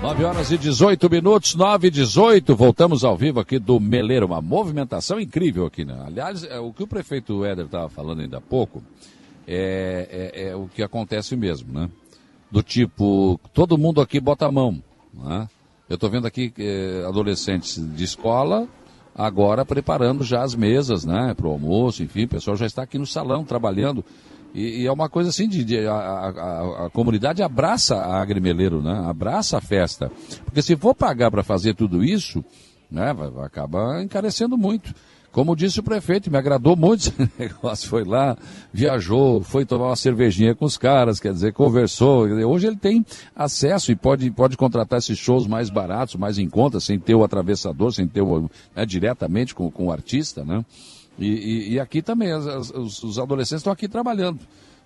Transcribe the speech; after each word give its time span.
9 0.00 0.24
horas 0.24 0.52
e 0.52 0.56
18 0.56 1.10
minutos, 1.10 1.54
9 1.56 1.88
e 1.88 1.90
18. 1.90 2.54
Voltamos 2.54 3.02
ao 3.02 3.16
vivo 3.16 3.40
aqui 3.40 3.58
do 3.58 3.80
Meleiro. 3.80 4.26
Uma 4.26 4.40
movimentação 4.40 5.18
incrível 5.18 5.66
aqui, 5.66 5.84
né? 5.84 6.00
Aliás, 6.06 6.44
é, 6.44 6.58
o 6.60 6.72
que 6.72 6.84
o 6.84 6.86
prefeito 6.86 7.44
Éder 7.44 7.64
estava 7.66 7.88
falando 7.88 8.20
ainda 8.20 8.38
há 8.38 8.40
pouco 8.40 8.80
é, 9.46 10.32
é, 10.34 10.48
é, 10.50 10.56
o 10.56 10.68
que 10.68 10.84
acontece 10.84 11.34
mesmo, 11.34 11.72
né? 11.72 11.90
Do 12.48 12.62
tipo, 12.62 13.40
todo 13.52 13.76
mundo 13.76 14.00
aqui 14.00 14.20
bota 14.20 14.46
a 14.46 14.52
mão. 14.52 14.80
Né? 15.12 15.48
Eu 15.88 15.94
estou 15.96 16.08
vendo 16.08 16.28
aqui 16.28 16.52
é, 16.58 17.04
adolescentes 17.06 17.84
de 17.94 18.04
escola 18.04 18.68
agora 19.18 19.64
preparando 19.64 20.22
já 20.22 20.42
as 20.42 20.54
mesas, 20.54 21.04
né? 21.04 21.34
Para 21.34 21.48
o 21.48 21.50
almoço, 21.50 22.04
enfim, 22.04 22.22
o 22.24 22.28
pessoal 22.28 22.56
já 22.56 22.66
está 22.66 22.82
aqui 22.82 22.98
no 22.98 23.06
salão 23.06 23.44
trabalhando. 23.44 24.04
E, 24.54 24.82
e, 24.82 24.86
é 24.86 24.92
uma 24.92 25.08
coisa 25.08 25.30
assim, 25.30 25.48
de, 25.48 25.64
de 25.64 25.86
a, 25.86 25.92
a, 25.92 26.86
a, 26.86 26.90
comunidade 26.90 27.42
abraça 27.42 27.96
a 27.96 28.20
Agrimeleiro, 28.20 28.82
né? 28.82 29.04
Abraça 29.06 29.58
a 29.58 29.60
festa. 29.60 30.10
Porque 30.44 30.62
se 30.62 30.76
for 30.76 30.94
pagar 30.94 31.30
para 31.30 31.42
fazer 31.42 31.74
tudo 31.74 32.02
isso, 32.02 32.44
né, 32.90 33.12
vai, 33.12 33.30
vai 33.30 33.46
acabar 33.46 34.02
encarecendo 34.02 34.56
muito. 34.56 34.94
Como 35.30 35.54
disse 35.54 35.78
o 35.78 35.82
prefeito, 35.82 36.30
me 36.30 36.38
agradou 36.38 36.74
muito 36.74 37.00
esse 37.02 37.30
negócio. 37.38 37.88
Foi 37.88 38.02
lá, 38.02 38.36
viajou, 38.72 39.42
foi 39.42 39.64
tomar 39.64 39.88
uma 39.88 39.96
cervejinha 39.96 40.54
com 40.54 40.64
os 40.64 40.78
caras, 40.78 41.20
quer 41.20 41.32
dizer, 41.32 41.52
conversou. 41.52 42.24
Hoje 42.26 42.66
ele 42.66 42.76
tem 42.76 43.04
acesso 43.36 43.92
e 43.92 43.96
pode, 43.96 44.30
pode 44.30 44.56
contratar 44.56 44.98
esses 44.98 45.18
shows 45.18 45.46
mais 45.46 45.68
baratos, 45.68 46.16
mais 46.16 46.38
em 46.38 46.48
conta, 46.48 46.80
sem 46.80 46.98
ter 46.98 47.14
o 47.14 47.22
atravessador, 47.22 47.92
sem 47.92 48.08
ter 48.08 48.22
o, 48.22 48.50
né, 48.74 48.86
diretamente 48.86 49.54
com, 49.54 49.70
com 49.70 49.86
o 49.86 49.92
artista, 49.92 50.44
né? 50.44 50.64
E, 51.18 51.26
e, 51.26 51.72
e 51.72 51.80
aqui 51.80 52.00
também, 52.00 52.30
as, 52.30 52.46
as, 52.46 52.70
os, 52.70 53.02
os 53.02 53.18
adolescentes 53.18 53.60
estão 53.60 53.72
aqui 53.72 53.88
trabalhando. 53.88 54.38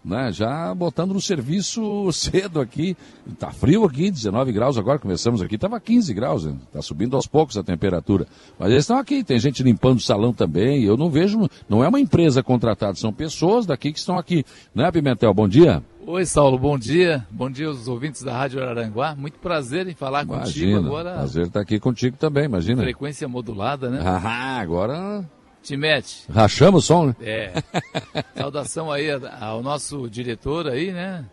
Né, 0.04 0.32
já 0.32 0.74
botando 0.74 1.12
no 1.12 1.20
serviço 1.20 1.80
cedo 2.10 2.60
aqui. 2.60 2.96
Está 3.24 3.52
frio 3.52 3.84
aqui, 3.84 4.10
19 4.10 4.50
graus 4.50 4.76
agora, 4.76 4.98
começamos 4.98 5.40
aqui, 5.40 5.54
estava 5.54 5.78
15 5.78 6.12
graus, 6.12 6.44
está 6.44 6.82
subindo 6.82 7.14
aos 7.14 7.28
poucos 7.28 7.56
a 7.56 7.62
temperatura. 7.62 8.26
Mas 8.58 8.72
eles 8.72 8.82
estão 8.82 8.98
aqui, 8.98 9.22
tem 9.22 9.38
gente 9.38 9.62
limpando 9.62 9.98
o 9.98 10.02
salão 10.02 10.32
também, 10.32 10.82
eu 10.82 10.96
não 10.96 11.08
vejo, 11.08 11.48
não 11.68 11.84
é 11.84 11.88
uma 11.88 12.00
empresa 12.00 12.42
contratada, 12.42 12.96
são 12.96 13.12
pessoas 13.12 13.64
daqui 13.64 13.92
que 13.92 13.98
estão 14.00 14.18
aqui. 14.18 14.44
Né, 14.74 14.90
Pimentel, 14.90 15.32
bom 15.32 15.46
dia. 15.46 15.80
Oi, 16.04 16.26
Saulo, 16.26 16.58
bom 16.58 16.76
dia. 16.76 17.24
Bom 17.30 17.48
dia 17.48 17.68
aos 17.68 17.86
ouvintes 17.86 18.24
da 18.24 18.36
Rádio 18.36 18.60
Araranguá. 18.60 19.14
Muito 19.14 19.38
prazer 19.38 19.86
em 19.86 19.94
falar 19.94 20.24
imagina, 20.24 20.46
contigo 20.46 20.78
agora. 20.78 21.12
Prazer 21.12 21.46
estar 21.46 21.60
aqui 21.60 21.78
contigo 21.78 22.16
também, 22.16 22.46
imagina. 22.46 22.82
Frequência 22.82 23.28
modulada, 23.28 23.88
né? 23.88 24.00
Ah, 24.24 24.58
agora 24.58 25.24
Timete. 25.62 26.24
Rachamos 26.30 26.84
o 26.84 26.86
som, 26.86 27.06
né? 27.06 27.16
É. 27.20 27.52
Saudação 28.36 28.90
aí 28.90 29.08
ao 29.40 29.62
nosso 29.62 30.08
diretor 30.10 30.66
aí, 30.66 30.92
né? 30.92 31.24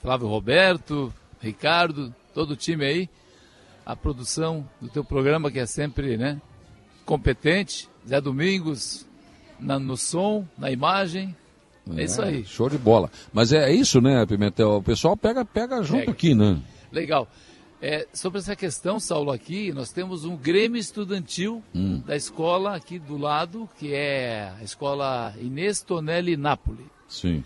Flávio 0.00 0.28
Roberto, 0.28 1.12
Ricardo, 1.40 2.14
todo 2.32 2.52
o 2.52 2.56
time 2.56 2.84
aí. 2.84 3.08
A 3.84 3.94
produção 3.96 4.66
do 4.80 4.88
teu 4.88 5.04
programa 5.04 5.50
que 5.50 5.58
é 5.58 5.66
sempre, 5.66 6.16
né? 6.16 6.40
Competente. 7.04 7.88
Zé 8.08 8.20
Domingos 8.20 9.06
na, 9.58 9.78
no 9.78 9.96
som, 9.96 10.46
na 10.56 10.70
imagem. 10.70 11.34
É, 11.96 12.00
é, 12.00 12.04
isso 12.04 12.22
aí. 12.22 12.44
Show 12.44 12.68
de 12.68 12.78
bola. 12.78 13.10
Mas 13.32 13.52
é 13.52 13.72
isso, 13.72 14.00
né, 14.00 14.24
Pimentel? 14.26 14.76
O 14.76 14.82
pessoal 14.82 15.16
pega, 15.16 15.44
pega 15.44 15.82
junto 15.82 16.00
pega. 16.00 16.12
aqui, 16.12 16.34
né? 16.34 16.58
Legal. 16.92 17.28
É, 17.86 18.06
sobre 18.14 18.38
essa 18.38 18.56
questão, 18.56 18.98
Saulo, 18.98 19.30
aqui 19.30 19.70
nós 19.70 19.92
temos 19.92 20.24
um 20.24 20.38
Grêmio 20.38 20.80
Estudantil 20.80 21.62
hum. 21.74 22.00
da 22.06 22.16
escola 22.16 22.74
aqui 22.74 22.98
do 22.98 23.18
lado, 23.18 23.68
que 23.78 23.92
é 23.92 24.50
a 24.58 24.64
escola 24.64 25.34
Inês 25.38 25.82
Tonelli 25.82 26.34
Napoli. 26.34 26.86
Sim. 27.06 27.44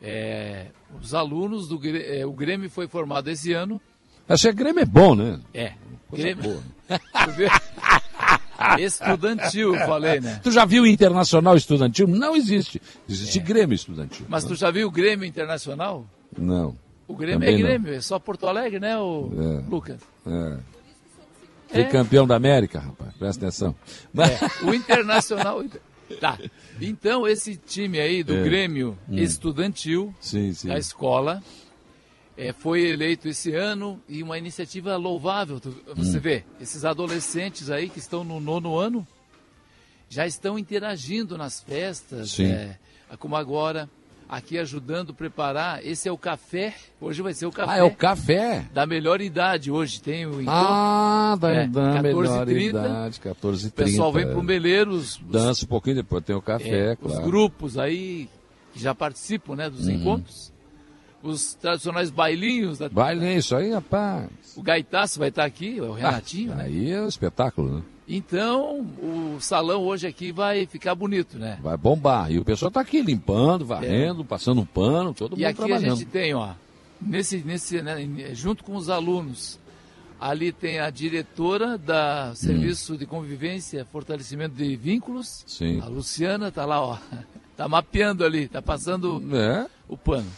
É, 0.00 0.68
os 0.98 1.12
alunos 1.12 1.68
do 1.68 1.78
é, 1.86 2.24
o 2.24 2.32
Grêmio 2.32 2.70
foi 2.70 2.88
formado 2.88 3.28
esse 3.28 3.52
ano. 3.52 3.78
Esse 4.26 4.50
Grêmio 4.52 4.80
é 4.80 4.86
bom, 4.86 5.14
né? 5.14 5.38
É. 5.52 5.74
Grêmio. 6.10 6.62
estudantil, 8.80 9.74
falei, 9.84 10.18
né? 10.18 10.40
Tu 10.42 10.50
já 10.50 10.64
viu 10.64 10.86
Internacional 10.86 11.58
Estudantil? 11.58 12.08
Não 12.08 12.34
existe. 12.34 12.80
Existe 13.06 13.38
é. 13.38 13.42
Grêmio 13.42 13.74
Estudantil. 13.74 14.24
Mas 14.30 14.44
tu 14.44 14.54
já 14.54 14.70
viu 14.70 14.88
o 14.88 14.90
Grêmio 14.90 15.26
Internacional? 15.26 16.06
Não. 16.38 16.74
O 17.06 17.14
Grêmio 17.14 17.40
Também 17.40 17.54
é 17.54 17.58
Grêmio, 17.58 17.90
não. 17.90 17.98
é 17.98 18.00
só 18.00 18.18
Porto 18.18 18.46
Alegre, 18.46 18.80
né, 18.80 18.98
o 18.98 19.30
é. 19.36 19.70
Lucas? 19.70 20.00
É. 20.26 20.58
Foi 21.68 21.80
é. 21.82 21.84
campeão 21.84 22.26
da 22.26 22.36
América, 22.36 22.78
rapaz, 22.78 23.14
presta 23.16 23.46
atenção. 23.46 23.74
É. 24.16 24.64
O 24.64 24.74
Internacional. 24.74 25.62
tá. 26.20 26.38
Então, 26.80 27.26
esse 27.26 27.56
time 27.56 28.00
aí 28.00 28.22
do 28.22 28.34
é. 28.34 28.42
Grêmio 28.42 28.96
hum. 29.08 29.16
Estudantil, 29.16 30.14
sim, 30.20 30.52
sim. 30.52 30.68
da 30.68 30.78
escola, 30.78 31.42
é, 32.36 32.52
foi 32.52 32.82
eleito 32.88 33.28
esse 33.28 33.54
ano 33.54 34.00
e 34.08 34.22
uma 34.22 34.38
iniciativa 34.38 34.96
louvável. 34.96 35.60
Você 35.94 36.16
hum. 36.16 36.20
vê, 36.20 36.44
esses 36.60 36.84
adolescentes 36.84 37.70
aí 37.70 37.88
que 37.88 37.98
estão 37.98 38.24
no 38.24 38.40
nono 38.40 38.76
ano 38.76 39.06
já 40.08 40.26
estão 40.26 40.58
interagindo 40.58 41.36
nas 41.36 41.60
festas, 41.60 42.38
é, 42.38 42.78
como 43.18 43.36
agora 43.36 43.88
aqui 44.28 44.58
ajudando 44.58 45.10
a 45.10 45.14
preparar. 45.14 45.84
Esse 45.84 46.08
é 46.08 46.12
o 46.12 46.18
café. 46.18 46.74
Hoje 47.00 47.22
vai 47.22 47.34
ser 47.34 47.46
o 47.46 47.52
café. 47.52 47.72
Ah, 47.72 47.76
é 47.78 47.82
o 47.82 47.94
café? 47.94 48.66
Da 48.72 48.86
melhor 48.86 49.20
idade 49.20 49.70
hoje. 49.70 50.00
Tem 50.00 50.26
o 50.26 50.40
encontro. 50.40 50.50
Ah, 50.50 51.36
da, 51.40 51.50
é, 51.50 51.66
da 51.66 52.02
melhor 52.02 52.46
30, 52.46 52.78
idade, 52.78 53.20
14 53.20 53.66
h 53.66 53.68
O 53.68 53.72
pessoal 53.72 54.12
vem 54.12 54.26
para 54.26 54.38
o 54.38 54.42
Meleiros. 54.42 55.20
Dança 55.28 55.64
um 55.64 55.68
pouquinho, 55.68 55.96
depois 55.96 56.24
tem 56.24 56.34
o 56.34 56.42
café, 56.42 56.92
é, 56.92 56.96
claro. 56.96 57.18
Os 57.18 57.24
grupos 57.24 57.78
aí 57.78 58.28
que 58.72 58.80
já 58.80 58.94
participam 58.94 59.54
né, 59.56 59.70
dos 59.70 59.86
uhum. 59.86 59.92
encontros. 59.92 60.53
Os 61.24 61.54
tradicionais 61.54 62.10
bailinhos. 62.10 62.78
Da... 62.78 62.88
Bailinho, 62.88 63.38
isso 63.38 63.56
aí, 63.56 63.72
rapaz. 63.72 64.28
O 64.54 64.62
Gaitaço 64.62 65.18
vai 65.18 65.30
estar 65.30 65.44
aqui, 65.44 65.80
o 65.80 65.94
Renatinho. 65.94 66.52
Ah, 66.52 66.56
né? 66.56 66.64
Aí 66.64 66.90
é 66.90 67.00
um 67.00 67.08
espetáculo, 67.08 67.76
né? 67.76 67.82
Então, 68.06 68.80
o 69.02 69.38
salão 69.40 69.82
hoje 69.82 70.06
aqui 70.06 70.30
vai 70.30 70.66
ficar 70.66 70.94
bonito, 70.94 71.38
né? 71.38 71.58
Vai 71.62 71.76
bombar. 71.76 72.30
E 72.30 72.38
o 72.38 72.44
pessoal 72.44 72.68
está 72.68 72.80
aqui 72.80 73.00
limpando, 73.00 73.64
varrendo, 73.64 74.20
é. 74.20 74.24
passando 74.24 74.60
um 74.60 74.66
pano, 74.66 75.14
todo 75.14 75.34
e 75.38 75.42
mundo 75.42 75.54
trabalhando. 75.54 75.82
E 75.82 75.86
aqui 75.86 75.92
a 75.92 75.94
gente 75.94 76.04
tem, 76.04 76.34
ó, 76.34 76.50
nesse, 77.00 77.38
nesse, 77.38 77.80
né, 77.80 78.06
junto 78.34 78.62
com 78.62 78.76
os 78.76 78.90
alunos, 78.90 79.58
ali 80.20 80.52
tem 80.52 80.80
a 80.80 80.90
diretora 80.90 81.78
da 81.78 82.34
Serviço 82.34 82.92
hum. 82.92 82.96
de 82.98 83.06
Convivência, 83.06 83.86
Fortalecimento 83.86 84.54
de 84.54 84.76
Vínculos. 84.76 85.42
Sim. 85.46 85.80
A 85.80 85.86
Luciana 85.86 86.48
está 86.48 86.66
lá, 86.66 86.82
ó. 86.82 86.98
Está 87.50 87.66
mapeando 87.68 88.22
ali, 88.22 88.42
está 88.44 88.60
passando 88.60 89.22
é. 89.34 89.66
o 89.88 89.96
pano. 89.96 90.30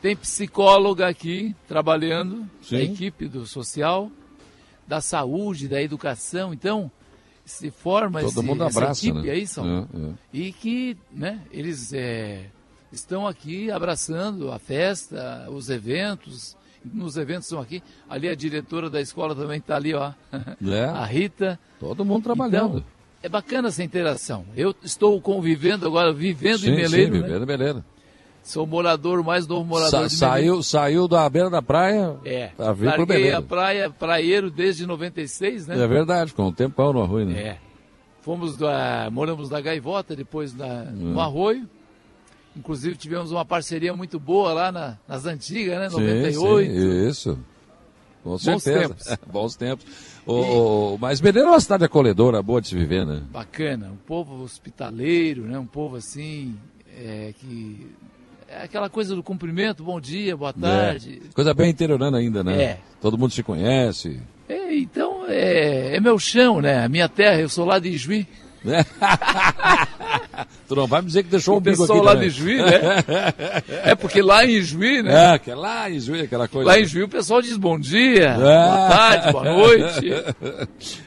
Tem 0.00 0.14
psicóloga 0.14 1.08
aqui 1.08 1.54
trabalhando, 1.66 2.48
Sim. 2.62 2.76
a 2.76 2.82
equipe 2.82 3.28
do 3.28 3.46
social, 3.46 4.10
da 4.86 5.00
saúde, 5.00 5.68
da 5.68 5.82
educação. 5.82 6.54
Então, 6.54 6.90
se 7.44 7.70
forma 7.70 8.20
Todo 8.20 8.30
esse, 8.30 8.42
mundo 8.42 8.62
abraça, 8.62 8.90
essa 8.90 9.06
equipe 9.06 9.26
né? 9.26 9.32
aí, 9.32 9.46
são, 9.46 9.66
é, 9.66 9.80
é. 9.80 10.12
e 10.32 10.52
que 10.52 10.96
né, 11.10 11.40
eles 11.50 11.92
é, 11.92 12.46
estão 12.92 13.26
aqui 13.26 13.70
abraçando 13.70 14.52
a 14.52 14.58
festa, 14.58 15.46
os 15.50 15.68
eventos. 15.68 16.56
Nos 16.84 17.16
eventos 17.16 17.46
estão 17.46 17.60
aqui. 17.60 17.82
Ali 18.08 18.28
a 18.28 18.34
diretora 18.36 18.88
da 18.88 19.00
escola 19.00 19.34
também 19.34 19.58
está 19.58 19.76
ali, 19.76 19.94
ó. 19.94 20.12
É. 20.64 20.84
a 20.84 21.04
Rita. 21.04 21.58
Todo 21.80 22.04
mundo 22.04 22.22
trabalhando. 22.22 22.78
Então, 22.78 22.84
é 23.22 23.28
bacana 23.28 23.68
essa 23.68 23.82
interação. 23.82 24.44
Eu 24.56 24.74
estou 24.82 25.20
convivendo 25.20 25.86
agora, 25.86 26.12
vivendo 26.12 26.60
sim, 26.60 26.70
em 26.70 26.76
Meleiro. 26.76 27.16
Sim, 27.16 27.22
vivendo 27.22 27.38
né? 27.38 27.44
em 27.44 27.58
Meleiro. 27.58 27.84
Sou 28.42 28.66
morador, 28.66 29.22
mais 29.22 29.46
novo 29.46 29.64
morador 29.64 30.08
Sa 30.08 30.16
saiu, 30.16 30.62
saiu 30.62 31.06
da 31.06 31.28
beira 31.28 31.50
da 31.50 31.60
praia 31.60 32.16
é, 32.24 32.48
pra 32.48 32.72
vir 32.72 32.92
pro 32.94 33.04
Belém. 33.06 33.32
a 33.32 33.42
praia, 33.42 33.90
praieiro 33.90 34.50
desde 34.50 34.86
96, 34.86 35.66
né? 35.66 35.82
É 35.82 35.86
verdade, 35.86 36.32
com 36.32 36.46
um 36.46 36.52
tempão 36.52 36.92
no 36.92 37.02
Arroio, 37.02 37.26
né? 37.26 37.40
É. 37.40 37.58
Fomos 38.22 38.56
da, 38.56 39.08
moramos 39.12 39.50
na 39.50 39.60
Gaivota, 39.60 40.16
depois 40.16 40.54
na, 40.54 40.84
no 40.84 41.20
Arroio. 41.20 41.68
Inclusive 42.56 42.96
tivemos 42.96 43.30
uma 43.30 43.44
parceria 43.44 43.94
muito 43.94 44.18
boa 44.18 44.52
lá 44.52 44.72
na, 44.72 44.98
nas 45.06 45.26
antigas, 45.26 45.78
né? 45.78 45.88
98. 45.88 46.70
Sim, 46.70 46.80
sim, 46.80 47.08
isso. 47.08 47.38
Com 48.24 48.30
Bons 48.30 48.42
certeza. 48.42 48.88
Tempos. 48.88 49.18
Bons 49.32 49.56
tempos. 49.56 49.86
O, 50.26 50.96
e... 50.96 50.98
Mas 51.00 51.20
Belém 51.20 51.42
é 51.42 51.46
uma 51.46 51.60
cidade 51.60 51.84
acolhedora, 51.84 52.42
boa 52.42 52.60
de 52.60 52.68
se 52.68 52.76
viver, 52.76 53.06
né? 53.06 53.22
Bacana. 53.30 53.90
Um 53.92 53.96
povo 53.96 54.42
hospitaleiro, 54.42 55.42
né? 55.42 55.58
Um 55.58 55.66
povo 55.66 55.96
assim, 55.96 56.56
é, 56.96 57.32
que 57.38 57.86
é 57.86 58.17
aquela 58.62 58.88
coisa 58.88 59.14
do 59.14 59.22
cumprimento, 59.22 59.84
bom 59.84 60.00
dia, 60.00 60.36
boa 60.36 60.54
é. 60.56 60.60
tarde. 60.60 61.22
É. 61.24 61.34
Coisa 61.34 61.54
bem 61.54 61.70
interiorana 61.70 62.18
ainda, 62.18 62.42
né? 62.42 62.62
É. 62.62 62.78
Todo 63.00 63.18
mundo 63.18 63.32
se 63.32 63.42
conhece. 63.42 64.20
É, 64.48 64.74
então, 64.74 65.24
é, 65.28 65.96
é 65.96 66.00
meu 66.00 66.18
chão, 66.18 66.60
né? 66.60 66.84
A 66.84 66.88
minha 66.88 67.08
terra, 67.08 67.40
eu 67.40 67.48
sou 67.48 67.64
lá 67.64 67.78
de 67.78 67.88
Ijuí. 67.90 68.26
É. 68.66 68.84
tu 70.66 70.74
não 70.74 70.86
vai 70.86 71.00
me 71.00 71.06
dizer 71.06 71.22
que 71.22 71.30
deixou 71.30 71.54
o 71.54 71.58
um 71.58 71.60
bico 71.60 71.84
aqui 71.84 72.00
lá 72.00 72.12
também. 72.12 72.28
de 72.28 72.34
Juí, 72.34 72.56
né? 72.56 72.80
É 73.84 73.94
porque 73.94 74.20
lá 74.20 74.44
em 74.44 74.60
Juí, 74.60 75.02
né? 75.02 75.34
É, 75.34 75.38
que 75.38 75.50
é 75.50 75.54
lá 75.54 75.88
em 75.88 76.00
Juí, 76.00 76.22
aquela 76.22 76.48
coisa. 76.48 76.68
Lá 76.68 76.78
em 76.78 76.84
Juí 76.84 77.04
o 77.04 77.08
pessoal 77.08 77.40
diz 77.40 77.56
bom 77.56 77.78
dia, 77.78 78.30
é. 78.30 78.34
boa 78.34 78.88
tarde, 78.88 79.32
boa 79.32 79.44
noite. 79.54 80.12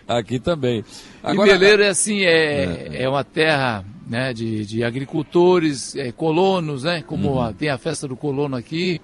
Aqui 0.07 0.39
também. 0.39 0.83
Agora, 1.21 1.49
e 1.49 1.51
Meleiro 1.53 1.83
é 1.83 1.89
assim, 1.89 2.23
é, 2.23 2.89
é. 2.91 3.03
é 3.03 3.09
uma 3.09 3.23
terra 3.23 3.83
né, 4.07 4.33
de, 4.33 4.65
de 4.65 4.83
agricultores, 4.83 5.95
é, 5.95 6.11
colonos, 6.11 6.83
né, 6.83 7.01
como 7.01 7.33
uhum. 7.33 7.41
a, 7.41 7.53
tem 7.53 7.69
a 7.69 7.77
festa 7.77 8.07
do 8.07 8.15
colono 8.15 8.55
aqui, 8.55 8.99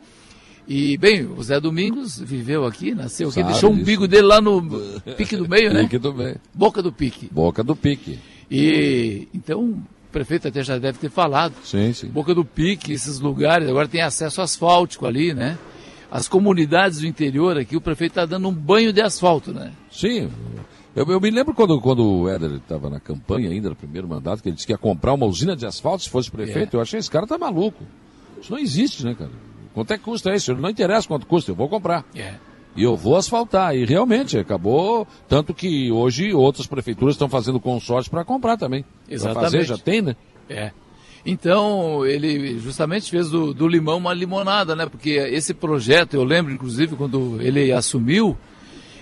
E, 0.67 0.97
bem, 0.97 1.25
o 1.25 1.41
Zé 1.41 1.61
Domingos 1.61 2.19
viveu 2.19 2.65
aqui, 2.65 2.93
nasceu 2.93 3.29
aqui, 3.29 3.39
Sabe 3.39 3.51
deixou 3.53 3.69
o 3.69 3.73
disso. 3.73 3.83
umbigo 3.83 4.07
dele 4.07 4.27
lá 4.27 4.41
no 4.41 4.61
pique 5.15 5.37
do 5.37 5.47
meio, 5.47 5.73
né? 5.73 5.83
Pique 5.83 5.97
do 5.97 6.13
meio. 6.13 6.35
Boca 6.53 6.81
do 6.81 6.91
pique. 6.91 7.29
Boca 7.31 7.63
do 7.63 7.73
pique. 7.73 8.19
E, 8.51 9.27
então, 9.33 9.61
o 9.61 9.83
prefeito 10.11 10.47
até 10.47 10.61
já 10.63 10.77
deve 10.77 10.97
ter 10.97 11.09
falado. 11.09 11.53
Sim, 11.63 11.93
sim. 11.93 12.07
Boca 12.07 12.33
do 12.33 12.43
Pique, 12.43 12.91
esses 12.91 13.19
lugares, 13.19 13.69
agora 13.69 13.87
tem 13.87 14.01
acesso 14.01 14.41
asfáltico 14.41 15.05
ali, 15.05 15.33
né? 15.33 15.57
As 16.09 16.27
comunidades 16.27 16.99
do 16.99 17.07
interior 17.07 17.57
aqui, 17.57 17.75
o 17.75 17.81
prefeito 17.81 18.11
está 18.11 18.25
dando 18.25 18.47
um 18.47 18.53
banho 18.53 18.91
de 18.93 19.01
asfalto, 19.01 19.53
né? 19.53 19.71
Sim. 19.91 20.29
Eu, 20.97 21.05
eu 21.05 21.21
me 21.21 21.29
lembro 21.29 21.53
quando, 21.53 21.79
quando 21.79 22.03
o 22.03 22.27
Éder 22.27 22.53
estava 22.53 22.89
na 22.89 22.99
campanha 22.99 23.51
ainda, 23.51 23.69
no 23.69 23.75
primeiro 23.75 24.07
mandato, 24.07 24.41
que 24.41 24.49
ele 24.49 24.55
disse 24.55 24.65
que 24.65 24.73
ia 24.73 24.79
comprar 24.79 25.13
uma 25.13 25.27
usina 25.27 25.55
de 25.55 25.63
asfalto 25.63 26.01
se 26.01 26.09
fosse 26.09 26.31
prefeito. 26.31 26.75
É. 26.75 26.77
Eu 26.77 26.81
achei, 26.81 26.97
esse 26.97 27.11
cara 27.11 27.27
tá 27.27 27.37
maluco. 27.37 27.83
Isso 28.41 28.51
não 28.51 28.57
existe, 28.57 29.05
né, 29.05 29.13
cara? 29.13 29.29
Quanto 29.75 29.93
é 29.93 29.97
que 29.99 30.03
custa 30.03 30.33
isso? 30.33 30.55
Não 30.55 30.71
interessa 30.71 31.07
quanto 31.07 31.27
custa, 31.27 31.51
eu 31.51 31.55
vou 31.55 31.69
comprar. 31.69 32.03
É. 32.15 32.33
E 32.75 32.81
eu 32.81 32.97
vou 32.97 33.15
asfaltar. 33.15 33.75
E 33.75 33.85
realmente 33.85 34.39
acabou. 34.39 35.07
Tanto 35.29 35.53
que 35.53 35.91
hoje 35.91 36.33
outras 36.33 36.65
prefeituras 36.65 37.13
estão 37.13 37.29
fazendo 37.29 37.59
consórcio 37.59 38.09
para 38.09 38.25
comprar 38.25 38.57
também. 38.57 38.81
Pra 38.81 39.13
Exatamente. 39.13 39.51
fazer, 39.51 39.63
já 39.65 39.77
tem, 39.77 40.01
né? 40.01 40.15
É. 40.49 40.71
Então, 41.23 42.03
ele 42.07 42.57
justamente 42.57 43.11
fez 43.11 43.29
do, 43.29 43.53
do 43.53 43.67
limão 43.67 43.99
uma 43.99 44.15
limonada, 44.15 44.75
né? 44.75 44.87
Porque 44.87 45.11
esse 45.11 45.53
projeto, 45.53 46.15
eu 46.15 46.23
lembro, 46.23 46.51
inclusive, 46.51 46.95
quando 46.95 47.39
ele 47.39 47.71
assumiu, 47.71 48.35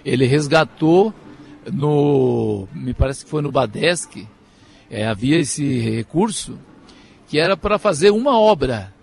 ele 0.04 0.26
resgatou 0.26 1.14
no. 1.72 2.68
Me 2.74 2.94
parece 2.94 3.24
que 3.24 3.30
foi 3.30 3.42
no 3.42 3.52
Badesc, 3.52 4.28
é, 4.90 5.06
havia 5.06 5.40
esse 5.40 5.80
recurso 5.80 6.58
que 7.28 7.40
era 7.40 7.58
para 7.58 7.80
fazer 7.80 8.12
uma 8.12 8.40
obra. 8.40 8.94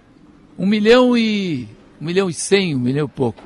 Um 0.58 0.66
milhão 0.66 1.16
e. 1.16 1.68
Um 2.00 2.04
milhão 2.06 2.28
e 2.28 2.34
cem, 2.34 2.74
um 2.74 2.80
milhão 2.80 3.06
e 3.06 3.08
pouco. 3.08 3.42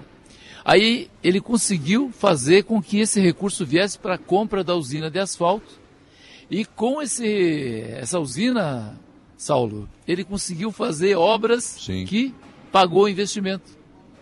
Aí 0.64 1.08
ele 1.22 1.40
conseguiu 1.40 2.10
fazer 2.10 2.64
com 2.64 2.82
que 2.82 2.98
esse 2.98 3.20
recurso 3.20 3.64
viesse 3.64 3.98
para 3.98 4.14
a 4.14 4.18
compra 4.18 4.64
da 4.64 4.74
usina 4.74 5.10
de 5.10 5.18
asfalto. 5.18 5.78
E 6.50 6.64
com 6.64 7.00
esse, 7.00 7.82
essa 7.90 8.18
usina, 8.18 8.98
Saulo, 9.36 9.88
ele 10.08 10.24
conseguiu 10.24 10.72
fazer 10.72 11.14
obras 11.16 11.62
Sim. 11.64 12.04
que 12.04 12.34
pagou 12.72 13.04
o 13.04 13.08
investimento. 13.08 13.75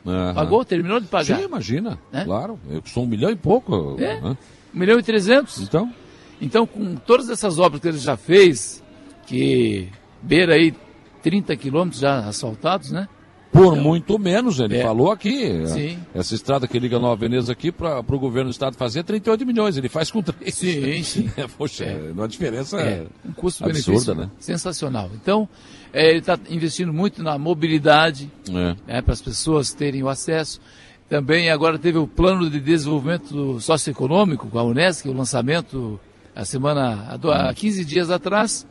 Aham. 0.06 0.34
Pagou, 0.34 0.64
terminou 0.64 1.00
de 1.00 1.06
pagar. 1.06 1.38
Sim, 1.38 1.44
imagina. 1.44 1.98
Né? 2.12 2.24
Claro. 2.24 2.58
Eu 2.68 2.82
sou 2.86 3.04
um 3.04 3.06
milhão 3.06 3.30
e 3.30 3.36
pouco. 3.36 3.96
É. 3.98 4.20
né? 4.20 4.36
Um 4.74 4.78
milhão 4.78 4.98
e 4.98 5.02
trezentos. 5.02 5.60
Então, 5.60 5.92
Então, 6.40 6.66
com 6.66 6.94
todas 6.96 7.30
essas 7.30 7.58
obras 7.58 7.80
que 7.80 7.88
ele 7.88 7.98
já 7.98 8.16
fez, 8.16 8.82
que 9.26 9.88
beira 10.20 10.54
aí 10.54 10.74
30 11.22 11.56
quilômetros 11.56 12.00
já 12.00 12.18
asfaltados, 12.26 12.90
né? 12.90 13.08
Por 13.54 13.76
muito 13.76 14.18
menos, 14.18 14.58
ele 14.58 14.78
É. 14.78 14.82
falou 14.82 15.12
aqui. 15.12 15.64
Sim. 15.68 15.98
Essa 16.12 16.34
estrada 16.34 16.66
que 16.66 16.76
liga 16.76 16.98
Nova 16.98 17.14
Veneza 17.14 17.52
aqui 17.52 17.70
para 17.70 18.00
o 18.00 18.18
governo 18.18 18.50
do 18.50 18.52
estado 18.52 18.76
fazer 18.76 18.98
é 19.00 19.02
38 19.04 19.46
milhões. 19.46 19.76
Ele 19.76 19.88
faz 19.88 20.10
com 20.10 20.20
3. 20.20 20.52
Sim, 20.52 21.02
sim. 21.04 21.30
É, 21.38 21.46
poxa, 21.46 21.84
É. 21.84 22.10
uma 22.12 22.26
diferença 22.26 22.80
É, 22.80 23.06
um 23.24 23.32
custo-benefício 23.32 23.92
absurda, 23.94 24.22
né? 24.24 24.30
sensacional. 24.40 25.08
Então, 25.14 25.48
é, 25.92 26.10
ele 26.10 26.18
está 26.18 26.36
investindo 26.50 26.92
muito 26.92 27.22
na 27.22 27.38
mobilidade, 27.38 28.28
É. 28.50 28.74
né, 28.94 29.00
para 29.02 29.12
as 29.14 29.22
pessoas 29.22 29.72
terem 29.72 30.02
o 30.02 30.08
acesso. 30.08 30.60
Também 31.08 31.48
agora 31.50 31.78
teve 31.78 31.96
o 31.98 32.08
plano 32.08 32.50
de 32.50 32.58
desenvolvimento 32.58 33.60
socioeconômico 33.60 34.48
com 34.48 34.58
a 34.58 34.64
Unesco, 34.64 35.08
o 35.10 35.12
lançamento 35.12 36.00
a 36.34 36.44
semana 36.44 37.06
há 37.08 37.16
do- 37.16 37.30
há 37.30 37.54
15 37.54 37.84
dias 37.84 38.10
atrás, 38.10 38.66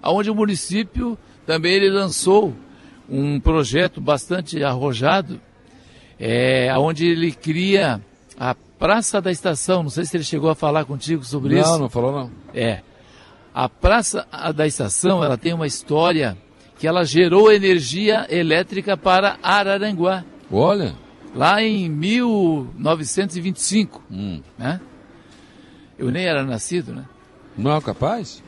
aonde 0.00 0.30
o 0.30 0.34
município 0.34 1.18
também 1.44 1.74
ele 1.74 1.90
lançou 1.90 2.54
um 3.08 3.40
projeto 3.40 4.00
bastante 4.00 4.62
arrojado, 4.62 5.40
é, 6.18 6.72
onde 6.78 7.06
ele 7.06 7.32
cria 7.32 8.00
a 8.38 8.54
Praça 8.78 9.20
da 9.22 9.30
Estação. 9.32 9.82
Não 9.82 9.88
sei 9.90 10.04
se 10.04 10.14
ele 10.16 10.22
chegou 10.24 10.50
a 10.50 10.54
falar 10.54 10.84
contigo 10.84 11.24
sobre 11.24 11.58
isso. 11.58 11.70
Não, 11.70 11.78
não 11.80 11.88
falou 11.88 12.12
não. 12.12 12.30
É. 12.54 12.80
A 13.54 13.68
Praça 13.68 14.26
da 14.54 14.66
Estação, 14.66 15.24
ela 15.24 15.36
tem 15.38 15.52
uma 15.54 15.66
história 15.66 16.36
que 16.78 16.86
ela 16.86 17.02
gerou 17.04 17.50
energia 17.50 18.26
elétrica 18.28 18.96
para 18.98 19.38
Araranguá, 19.42 20.22
Olha. 20.52 20.94
lá 21.34 21.62
em 21.62 21.88
1925, 21.88 24.02
Hum. 24.10 24.42
né? 24.58 24.78
Eu 25.98 26.10
nem 26.10 26.26
era 26.26 26.44
nascido, 26.44 26.92
né? 26.94 27.06
Não 27.56 27.74
é 27.74 27.80
capaz? 27.80 28.42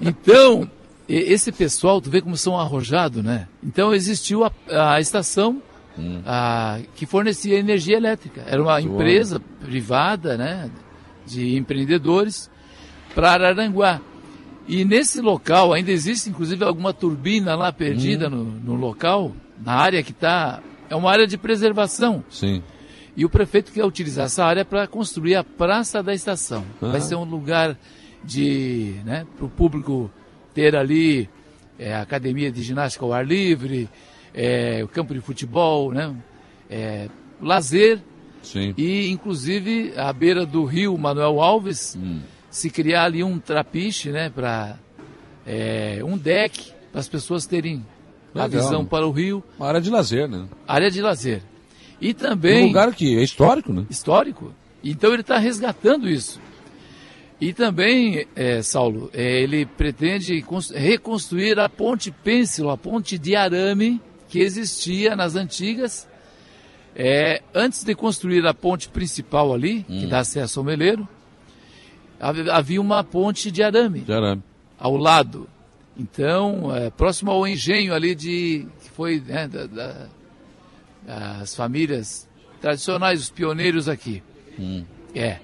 Então, 0.00 0.70
e- 1.08 1.14
esse 1.32 1.50
pessoal, 1.52 2.00
tu 2.00 2.10
vê 2.10 2.20
como 2.20 2.36
são 2.36 2.58
arrojados, 2.58 3.22
né? 3.22 3.48
Então 3.62 3.92
existiu 3.94 4.44
a, 4.44 4.52
a 4.94 5.00
estação 5.00 5.62
a- 6.26 6.80
que 6.96 7.06
fornecia 7.06 7.58
energia 7.58 7.96
elétrica. 7.96 8.42
Era 8.46 8.62
uma 8.62 8.80
Muito 8.80 8.92
empresa 8.94 9.40
privada, 9.60 10.36
né? 10.36 10.70
De 11.26 11.56
empreendedores 11.56 12.50
para 13.14 13.32
Araranguá. 13.32 14.00
E 14.66 14.84
nesse 14.84 15.20
local 15.20 15.72
ainda 15.72 15.90
existe, 15.92 16.30
inclusive, 16.30 16.64
alguma 16.64 16.92
turbina 16.92 17.54
lá 17.54 17.70
perdida 17.70 18.28
no, 18.30 18.44
no 18.44 18.74
local, 18.74 19.32
na 19.62 19.74
área 19.74 20.02
que 20.02 20.10
está. 20.10 20.60
É 20.88 20.96
uma 20.96 21.10
área 21.10 21.26
de 21.26 21.36
preservação. 21.36 22.24
Sim. 22.30 22.62
E 23.16 23.24
o 23.24 23.28
prefeito 23.30 23.70
quer 23.72 23.84
utilizar 23.84 24.26
essa 24.26 24.44
área 24.44 24.64
para 24.64 24.86
construir 24.86 25.36
a 25.36 25.44
Praça 25.44 26.02
da 26.02 26.12
Estação. 26.14 26.64
Ah. 26.82 26.88
Vai 26.88 27.00
ser 27.00 27.14
um 27.14 27.24
lugar 27.24 27.78
de, 28.24 28.94
né, 29.04 29.26
para 29.36 29.44
o 29.46 29.48
público 29.48 30.10
ter 30.54 30.76
ali 30.76 31.28
é, 31.78 31.92
a 31.94 32.02
academia 32.02 32.50
de 32.50 32.62
ginástica 32.62 33.04
ao 33.04 33.12
ar 33.12 33.26
livre, 33.26 33.88
é, 34.32 34.80
o 34.84 34.88
campo 34.88 35.12
de 35.12 35.20
futebol, 35.20 35.92
né, 35.92 36.14
é, 36.70 37.08
lazer 37.42 38.00
Sim. 38.42 38.72
e, 38.76 39.10
inclusive, 39.10 39.92
à 39.96 40.12
beira 40.12 40.46
do 40.46 40.64
rio 40.64 40.96
Manuel 40.96 41.40
Alves, 41.40 41.96
Hum. 42.00 42.20
se 42.50 42.70
criar 42.70 43.04
ali 43.04 43.22
um 43.24 43.38
trapiche, 43.38 44.10
né, 44.10 44.30
para 44.30 44.78
um 46.06 46.16
deck 46.16 46.72
para 46.90 47.00
as 47.00 47.08
pessoas 47.08 47.44
terem 47.46 47.84
a 48.34 48.44
Legal. 48.46 48.62
visão 48.62 48.84
para 48.84 49.06
o 49.06 49.10
rio, 49.10 49.42
Uma 49.58 49.68
área 49.68 49.80
de 49.80 49.90
lazer, 49.90 50.28
né? 50.28 50.46
área 50.66 50.90
de 50.90 51.00
lazer. 51.02 51.42
E 52.00 52.10
Um 52.10 52.14
também 52.14 52.66
lugar 52.66 52.92
que 52.94 53.16
é 53.18 53.22
histórico, 53.22 53.72
né? 53.72 53.84
histórico. 53.90 54.52
Então 54.82 55.12
ele 55.12 55.20
está 55.22 55.38
resgatando 55.38 56.08
isso. 56.08 56.40
E 57.44 57.52
também, 57.52 58.26
eh, 58.34 58.62
Saulo, 58.62 59.10
eh, 59.12 59.42
ele 59.42 59.66
pretende 59.66 60.40
cons- 60.40 60.70
reconstruir 60.70 61.58
a 61.58 61.68
ponte 61.68 62.10
pêncil, 62.10 62.70
a 62.70 62.76
ponte 62.76 63.18
de 63.18 63.36
arame 63.36 64.00
que 64.30 64.38
existia 64.38 65.14
nas 65.14 65.36
antigas. 65.36 66.08
Eh, 66.96 67.42
antes 67.54 67.84
de 67.84 67.94
construir 67.94 68.46
a 68.46 68.54
ponte 68.54 68.88
principal 68.88 69.52
ali, 69.52 69.82
que 69.82 70.06
dá 70.06 70.20
acesso 70.20 70.60
ao 70.60 70.64
Meleiro, 70.64 71.06
hav- 72.18 72.48
havia 72.50 72.80
uma 72.80 73.04
ponte 73.04 73.50
de 73.50 73.62
arame 73.62 74.00
De 74.00 74.12
arame. 74.12 74.42
ao 74.78 74.96
lado. 74.96 75.46
Então, 75.98 76.74
é, 76.74 76.88
próximo 76.88 77.30
ao 77.30 77.46
engenho 77.46 77.92
ali 77.92 78.14
de 78.14 78.66
que 78.82 78.90
foi 78.90 79.20
né, 79.20 79.46
da- 79.48 79.66
da- 79.66 80.06
das 81.06 81.54
famílias 81.54 82.26
tradicionais, 82.60 83.20
os 83.20 83.28
pioneiros 83.30 83.86
aqui. 83.86 84.22
Hum. 84.58 84.82
É. 85.14 85.40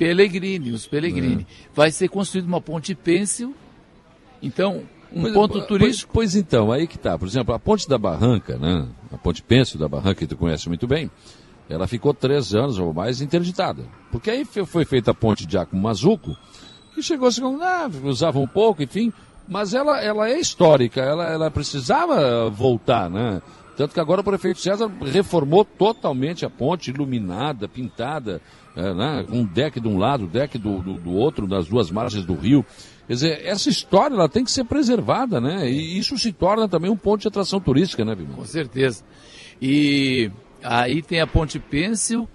Pellegrini, 0.00 0.70
os 0.72 0.86
Pellegrini. 0.86 1.46
Vai 1.74 1.90
ser 1.90 2.08
construída 2.08 2.48
uma 2.48 2.60
ponte 2.60 2.94
pêncil. 2.94 3.54
Então, 4.42 4.82
um 5.12 5.20
Pois- 5.20 5.34
ponto 5.34 5.52
pois- 5.52 5.66
turístico. 5.66 6.10
Pois, 6.14 6.34
então, 6.34 6.72
aí 6.72 6.86
que 6.86 6.98
tá. 6.98 7.18
Por 7.18 7.28
exemplo, 7.28 7.54
a 7.54 7.58
ponte 7.58 7.86
da 7.86 7.98
Barranca, 7.98 8.56
né? 8.56 8.88
A 9.12 9.18
ponte 9.18 9.42
Pêncil 9.42 9.78
da 9.78 9.86
Barranca, 9.86 10.14
que 10.20 10.26
tu 10.26 10.38
conhece 10.38 10.68
muito 10.68 10.86
bem, 10.86 11.10
ela 11.68 11.86
ficou 11.86 12.14
três 12.14 12.54
anos 12.54 12.78
ou 12.78 12.94
mais 12.94 13.20
interditada. 13.20 13.82
Porque 14.10 14.30
aí 14.30 14.44
foi 14.46 14.86
feita 14.86 15.10
a 15.10 15.14
ponte 15.14 15.44
de 15.44 15.52
Giacomo 15.52 15.82
Mazuco, 15.82 16.34
que 16.94 17.02
chegou 17.02 17.28
assim, 17.28 17.42
ah, 17.60 17.90
usava 18.04 18.38
um 18.38 18.46
pouco, 18.46 18.82
enfim, 18.82 19.12
mas 19.46 19.74
ela, 19.74 20.00
ela 20.00 20.30
é 20.30 20.40
histórica, 20.40 21.02
ela, 21.02 21.26
ela 21.26 21.50
precisava 21.50 22.48
voltar, 22.48 23.10
né? 23.10 23.42
Tanto 23.80 23.94
que 23.94 24.00
agora 24.00 24.20
o 24.20 24.24
prefeito 24.24 24.60
César 24.60 24.92
reformou 25.06 25.64
totalmente 25.64 26.44
a 26.44 26.50
ponte, 26.50 26.90
iluminada, 26.90 27.66
pintada, 27.66 28.38
é, 28.76 28.92
né? 28.92 29.24
com 29.26 29.38
um 29.38 29.44
deck 29.46 29.80
de 29.80 29.88
um 29.88 29.96
lado, 29.96 30.26
deck 30.26 30.58
do, 30.58 30.82
do, 30.82 30.92
do 31.00 31.10
outro, 31.14 31.48
nas 31.48 31.66
duas 31.66 31.90
margens 31.90 32.26
do 32.26 32.34
rio. 32.34 32.62
Quer 33.06 33.14
dizer, 33.14 33.40
essa 33.42 33.70
história 33.70 34.14
ela 34.14 34.28
tem 34.28 34.44
que 34.44 34.50
ser 34.50 34.64
preservada, 34.64 35.40
né? 35.40 35.66
E 35.66 35.98
isso 35.98 36.18
se 36.18 36.30
torna 36.30 36.68
também 36.68 36.90
um 36.90 36.96
ponto 36.96 37.22
de 37.22 37.28
atração 37.28 37.58
turística, 37.58 38.04
né, 38.04 38.14
Bimão? 38.14 38.36
Com 38.36 38.44
certeza. 38.44 39.02
E 39.62 40.30
aí 40.62 41.00
tem 41.00 41.22
a 41.22 41.26
Ponte 41.26 41.58
Pêncil. 41.58 42.28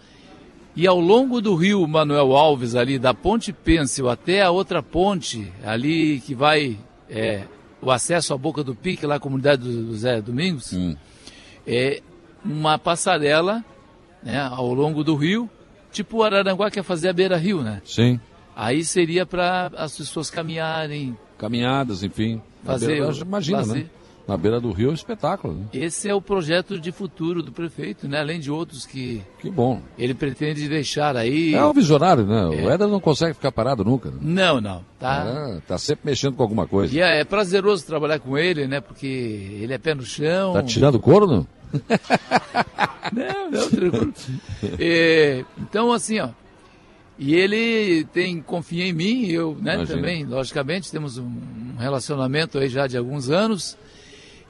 E 0.75 0.87
ao 0.87 0.99
longo 0.99 1.41
do 1.41 1.53
rio 1.53 1.87
Manuel 1.87 2.35
Alves, 2.35 2.73
ali 2.73 2.97
da 2.97 3.13
Ponte 3.13 3.53
Pêncil 3.53 4.09
até 4.09 4.41
a 4.41 4.49
outra 4.49 4.81
ponte, 4.81 5.53
ali 5.63 6.21
que 6.21 6.33
vai 6.33 6.75
é, 7.07 7.43
o 7.79 7.91
acesso 7.91 8.33
à 8.33 8.37
Boca 8.37 8.63
do 8.63 8.73
Pique, 8.73 9.05
lá 9.05 9.17
a 9.17 9.19
comunidade 9.19 9.61
do, 9.61 9.83
do 9.83 9.95
Zé 9.95 10.19
Domingos, 10.23 10.73
Hum. 10.73 10.95
É 11.67 12.01
uma 12.43 12.77
passarela 12.77 13.63
né, 14.23 14.39
ao 14.39 14.73
longo 14.73 15.03
do 15.03 15.15
rio, 15.15 15.49
tipo 15.91 16.17
o 16.17 16.23
Araranguá 16.23 16.69
quer 16.71 16.83
fazer 16.83 17.09
a 17.09 17.13
beira-rio, 17.13 17.61
né? 17.61 17.81
Sim. 17.85 18.19
Aí 18.55 18.83
seria 18.83 19.25
para 19.25 19.71
as 19.77 19.97
pessoas 19.97 20.29
caminharem, 20.29 21.17
Caminhadas, 21.37 22.03
enfim. 22.03 22.41
fazer, 22.63 22.97
Imagina, 23.21 23.57
lazer. 23.57 23.83
né? 23.83 23.89
Na 24.27 24.35
beira 24.35 24.59
do 24.59 24.71
rio 24.71 24.87
é 24.87 24.91
um 24.91 24.95
espetáculo. 24.95 25.53
Né? 25.53 25.65
Esse 25.73 26.09
é 26.09 26.13
o 26.15 26.19
projeto 26.21 26.79
de 26.79 26.91
futuro 26.91 27.43
do 27.43 27.51
prefeito, 27.51 28.07
né? 28.07 28.19
Além 28.19 28.39
de 28.39 28.49
outros 28.49 28.85
que 28.85 29.21
Que 29.39 29.51
bom. 29.51 29.79
ele 29.99 30.13
pretende 30.15 30.67
deixar 30.67 31.15
aí. 31.15 31.53
É 31.53 31.63
um 31.63 31.71
visionário, 31.73 32.25
né? 32.25 32.45
O 32.47 32.69
Éder 32.69 32.87
não 32.87 32.99
consegue 32.99 33.35
ficar 33.35 33.51
parado 33.51 33.83
nunca. 33.83 34.09
né? 34.09 34.17
Não, 34.21 34.59
não. 34.59 34.83
Tá. 34.99 35.23
Ah, 35.23 35.61
tá 35.67 35.77
sempre 35.77 36.07
mexendo 36.09 36.35
com 36.35 36.41
alguma 36.41 36.65
coisa. 36.65 36.95
E 36.95 36.99
é, 37.01 37.19
é 37.19 37.23
prazeroso 37.23 37.85
trabalhar 37.85 38.17
com 38.19 38.35
ele, 38.37 38.65
né? 38.65 38.81
Porque 38.81 39.05
ele 39.61 39.73
é 39.73 39.77
pé 39.77 39.93
no 39.93 40.03
chão. 40.03 40.53
Tá 40.53 40.63
tirando 40.63 40.99
couro, 40.99 41.27
não? 41.27 41.47
Não, 43.13 43.51
não, 43.51 43.69
tranquilo. 43.69 44.13
É, 44.79 45.45
então, 45.59 45.91
assim, 45.91 46.19
ó. 46.19 46.29
E 47.17 47.33
ele 47.35 48.03
tem, 48.05 48.41
confia 48.41 48.85
em 48.85 48.93
mim, 48.93 49.21
e 49.25 49.33
eu 49.33 49.55
né, 49.61 49.85
também, 49.85 50.25
logicamente, 50.25 50.91
temos 50.91 51.17
um 51.17 51.75
relacionamento 51.77 52.57
aí 52.57 52.67
já 52.67 52.87
de 52.87 52.97
alguns 52.97 53.29
anos. 53.29 53.77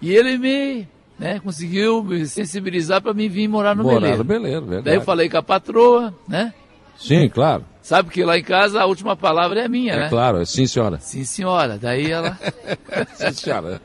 E 0.06 0.12
ele 0.16 0.38
me 0.38 0.88
né, 1.18 1.40
conseguiu 1.40 2.04
me 2.04 2.28
sensibilizar 2.28 3.02
para 3.02 3.12
mim 3.12 3.28
vir 3.28 3.48
morar 3.48 3.76
no 3.76 3.82
Morar 3.82 3.96
Meleiro. 4.02 4.18
no 4.20 4.24
Beleiro, 4.24 4.62
verdade. 4.62 4.86
Daí 4.86 4.96
eu 4.96 5.02
falei 5.02 5.28
com 5.28 5.38
a 5.38 5.42
patroa, 5.42 6.14
né? 6.28 6.54
Sim, 6.96 7.28
claro. 7.28 7.66
Sabe 7.82 8.12
que 8.12 8.24
lá 8.24 8.38
em 8.38 8.44
casa 8.44 8.80
a 8.82 8.86
última 8.86 9.16
palavra 9.16 9.62
é 9.62 9.68
minha, 9.68 9.94
É 9.94 10.00
né? 10.02 10.10
claro, 10.10 10.42
é 10.42 10.46
sim, 10.46 10.68
senhora. 10.68 11.00
Sim, 11.00 11.24
senhora. 11.24 11.80
Daí 11.80 12.12
ela. 12.12 12.38
Sim, 13.16 13.34
senhora. 13.34 13.82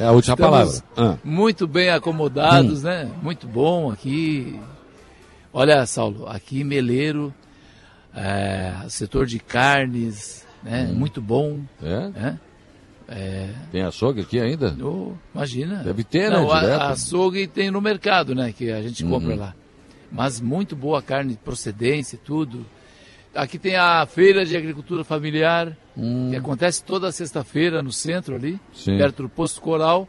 É 0.00 0.04
a 0.04 0.10
última 0.10 0.34
Estamos 0.34 0.80
palavra. 0.82 0.82
Ah, 0.96 1.16
muito 1.22 1.66
bem 1.68 1.90
acomodados, 1.90 2.82
né? 2.82 3.08
Muito 3.22 3.46
bom 3.46 3.90
aqui. 3.92 4.58
Olha, 5.52 5.86
Saulo, 5.86 6.26
aqui 6.28 6.64
Meleiro, 6.64 7.32
é, 8.14 8.72
setor 8.88 9.26
de 9.26 9.38
carnes, 9.38 10.44
né? 10.62 10.90
Muito 10.92 11.20
bom, 11.22 11.60
é? 11.82 12.08
né? 12.08 12.38
É, 13.08 13.50
Tem 13.70 13.82
açougue 13.82 14.22
aqui 14.22 14.40
ainda? 14.40 14.76
oh, 14.82 15.12
imagina. 15.34 15.76
Deve 15.76 16.02
ter, 16.02 16.30
Não, 16.30 16.48
né? 16.48 16.74
a- 16.74 16.88
açougue 16.90 17.46
tem 17.46 17.70
no 17.70 17.80
mercado, 17.80 18.34
né? 18.34 18.52
Que 18.52 18.70
a 18.72 18.82
gente 18.82 19.04
compra 19.04 19.36
lá. 19.36 19.54
Mas 20.10 20.40
muito 20.40 20.74
boa 20.74 21.00
carne 21.02 21.32
de 21.32 21.38
procedência 21.38 22.16
e 22.16 22.18
tudo. 22.18 22.66
Aqui 23.34 23.58
tem 23.58 23.76
a 23.76 24.04
feira 24.06 24.44
de 24.46 24.56
agricultura 24.56 25.04
familiar, 25.04 25.76
que 26.30 26.36
acontece 26.36 26.82
toda 26.82 27.12
sexta-feira 27.12 27.82
no 27.82 27.92
centro 27.92 28.34
ali, 28.34 28.58
Sim. 28.74 28.96
perto 28.96 29.22
do 29.24 29.28
posto 29.28 29.60
coral. 29.60 30.08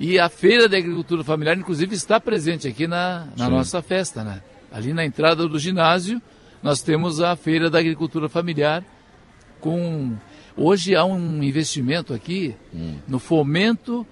E 0.00 0.18
a 0.18 0.28
feira 0.28 0.68
de 0.68 0.76
agricultura 0.76 1.24
familiar, 1.24 1.56
inclusive, 1.56 1.94
está 1.94 2.20
presente 2.20 2.68
aqui 2.68 2.86
na, 2.86 3.28
na 3.36 3.48
nossa 3.48 3.80
festa, 3.82 4.22
né? 4.24 4.42
Ali 4.70 4.92
na 4.92 5.04
entrada 5.04 5.46
do 5.48 5.58
ginásio, 5.58 6.20
nós 6.62 6.82
temos 6.82 7.20
a 7.20 7.34
feira 7.36 7.70
da 7.70 7.78
agricultura 7.78 8.28
familiar 8.28 8.84
com 9.60 10.12
hoje 10.58 10.94
há 10.96 11.04
um 11.04 11.42
investimento 11.42 12.12
aqui 12.12 12.54
no 13.06 13.18
fomento 13.18 14.06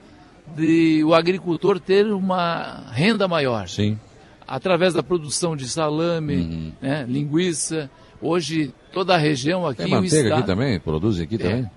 de 0.56 1.02
o 1.04 1.12
agricultor 1.14 1.80
ter 1.80 2.06
uma 2.06 2.84
renda 2.92 3.26
maior 3.26 3.68
Sim. 3.68 3.98
através 4.46 4.94
da 4.94 5.02
produção 5.02 5.56
de 5.56 5.68
salame, 5.68 6.36
Uhum. 6.36 6.72
né, 6.80 7.04
linguiça. 7.08 7.90
Hoje 8.22 8.72
toda 8.92 9.14
a 9.14 9.18
região 9.18 9.66
aqui 9.66 9.82
Tem 9.82 9.90
manteiga 9.90 10.16
estado 10.28 10.38
aqui 10.38 10.46
também? 10.46 10.80
Produz 10.80 11.20
aqui 11.20 11.36
também? 11.36 11.70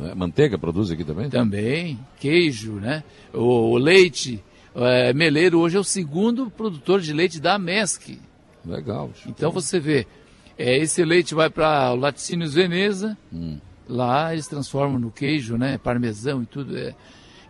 É, 0.00 0.14
Manteiga 0.14 0.56
produz 0.58 0.90
aqui 0.90 1.04
também? 1.04 1.28
também 1.30 1.98
queijo, 2.20 2.74
né? 2.74 3.02
O, 3.34 3.72
o 3.72 3.76
leite 3.76 4.42
é, 4.74 5.12
Meleiro 5.12 5.58
hoje 5.58 5.76
é 5.76 5.80
o 5.80 5.84
segundo 5.84 6.50
produtor 6.50 7.00
de 7.00 7.12
leite 7.12 7.40
da 7.40 7.58
MESC. 7.58 8.18
Legal. 8.64 9.10
Então 9.26 9.50
você 9.50 9.78
vê, 9.80 10.06
é, 10.58 10.78
esse 10.78 11.04
leite 11.04 11.34
vai 11.34 11.48
para 11.50 11.92
o 11.92 11.96
Laticínios 11.96 12.54
Veneza, 12.54 13.16
Hum. 13.32 13.58
Lá 13.88 14.32
eles 14.32 14.46
transformam 14.46 14.98
no 14.98 15.10
queijo, 15.10 15.56
né? 15.56 15.78
Parmesão 15.78 16.42
e 16.42 16.46
tudo. 16.46 16.76
É. 16.76 16.94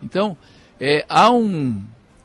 Então, 0.01 0.37
é, 0.79 1.05
há 1.09 1.31
um. 1.31 1.81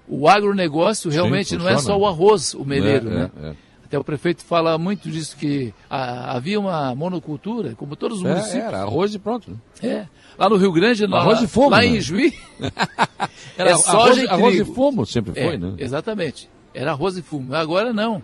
O 0.08 0.28
agronegócio 0.28 1.10
realmente 1.10 1.56
não 1.56 1.68
é 1.68 1.78
só 1.78 1.96
o 1.96 2.06
arroz, 2.06 2.54
o 2.54 2.64
meleiro, 2.64 3.08
É, 3.08 3.14
né? 3.14 3.30
é, 3.42 3.46
é. 3.48 3.54
Até 3.84 3.98
o 3.98 4.04
prefeito 4.04 4.42
fala 4.42 4.76
muito 4.78 5.10
disso, 5.10 5.36
que 5.36 5.72
ah, 5.88 6.34
havia 6.34 6.58
uma 6.58 6.94
monocultura, 6.94 7.74
como 7.76 7.94
todos 7.94 8.18
os 8.20 8.24
É, 8.24 8.28
municípios. 8.30 8.64
era 8.64 8.80
arroz 8.80 9.14
e 9.14 9.18
pronto. 9.18 9.60
É. 9.82 10.06
Lá 10.38 10.48
no 10.48 10.56
Rio 10.56 10.72
Grande, 10.72 11.06
lá, 11.06 11.20
Arroz 11.20 11.42
e 11.42 11.46
fumo, 11.46 11.68
lá 11.70 11.78
né? 11.80 11.86
em 11.86 12.00
Juí, 12.00 12.32
Era 13.56 13.70
é 13.70 13.72
arroz, 13.74 14.16
e 14.16 14.26
arroz 14.26 14.58
e 14.58 14.64
fumo 14.64 15.04
sempre 15.06 15.34
foi, 15.34 15.58
né? 15.58 15.74
Exatamente. 15.78 16.48
Era 16.74 16.92
arroz 16.92 17.18
e 17.18 17.22
fumo. 17.22 17.54
Agora 17.54 17.92
não. 17.92 18.22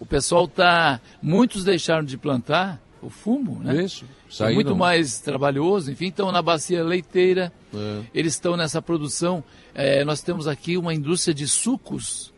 O 0.00 0.06
pessoal 0.06 0.48
tá. 0.48 0.98
Muitos 1.22 1.62
deixaram 1.62 2.04
de 2.04 2.16
plantar 2.16 2.80
o 3.02 3.10
fumo, 3.10 3.58
né? 3.62 3.82
Isso. 3.84 4.04
É 4.04 4.08
Saíram. 4.32 4.54
muito 4.54 4.76
mais 4.76 5.18
trabalhoso, 5.20 5.90
enfim, 5.90 6.06
estão 6.06 6.30
na 6.30 6.40
bacia 6.40 6.82
leiteira, 6.84 7.52
É. 7.74 8.00
eles 8.14 8.34
estão 8.34 8.56
nessa 8.56 8.80
produção. 8.80 9.42
É, 9.74 10.04
nós 10.04 10.22
temos 10.22 10.46
aqui 10.46 10.76
uma 10.76 10.94
indústria 10.94 11.34
de 11.34 11.48
sucos, 11.48 12.32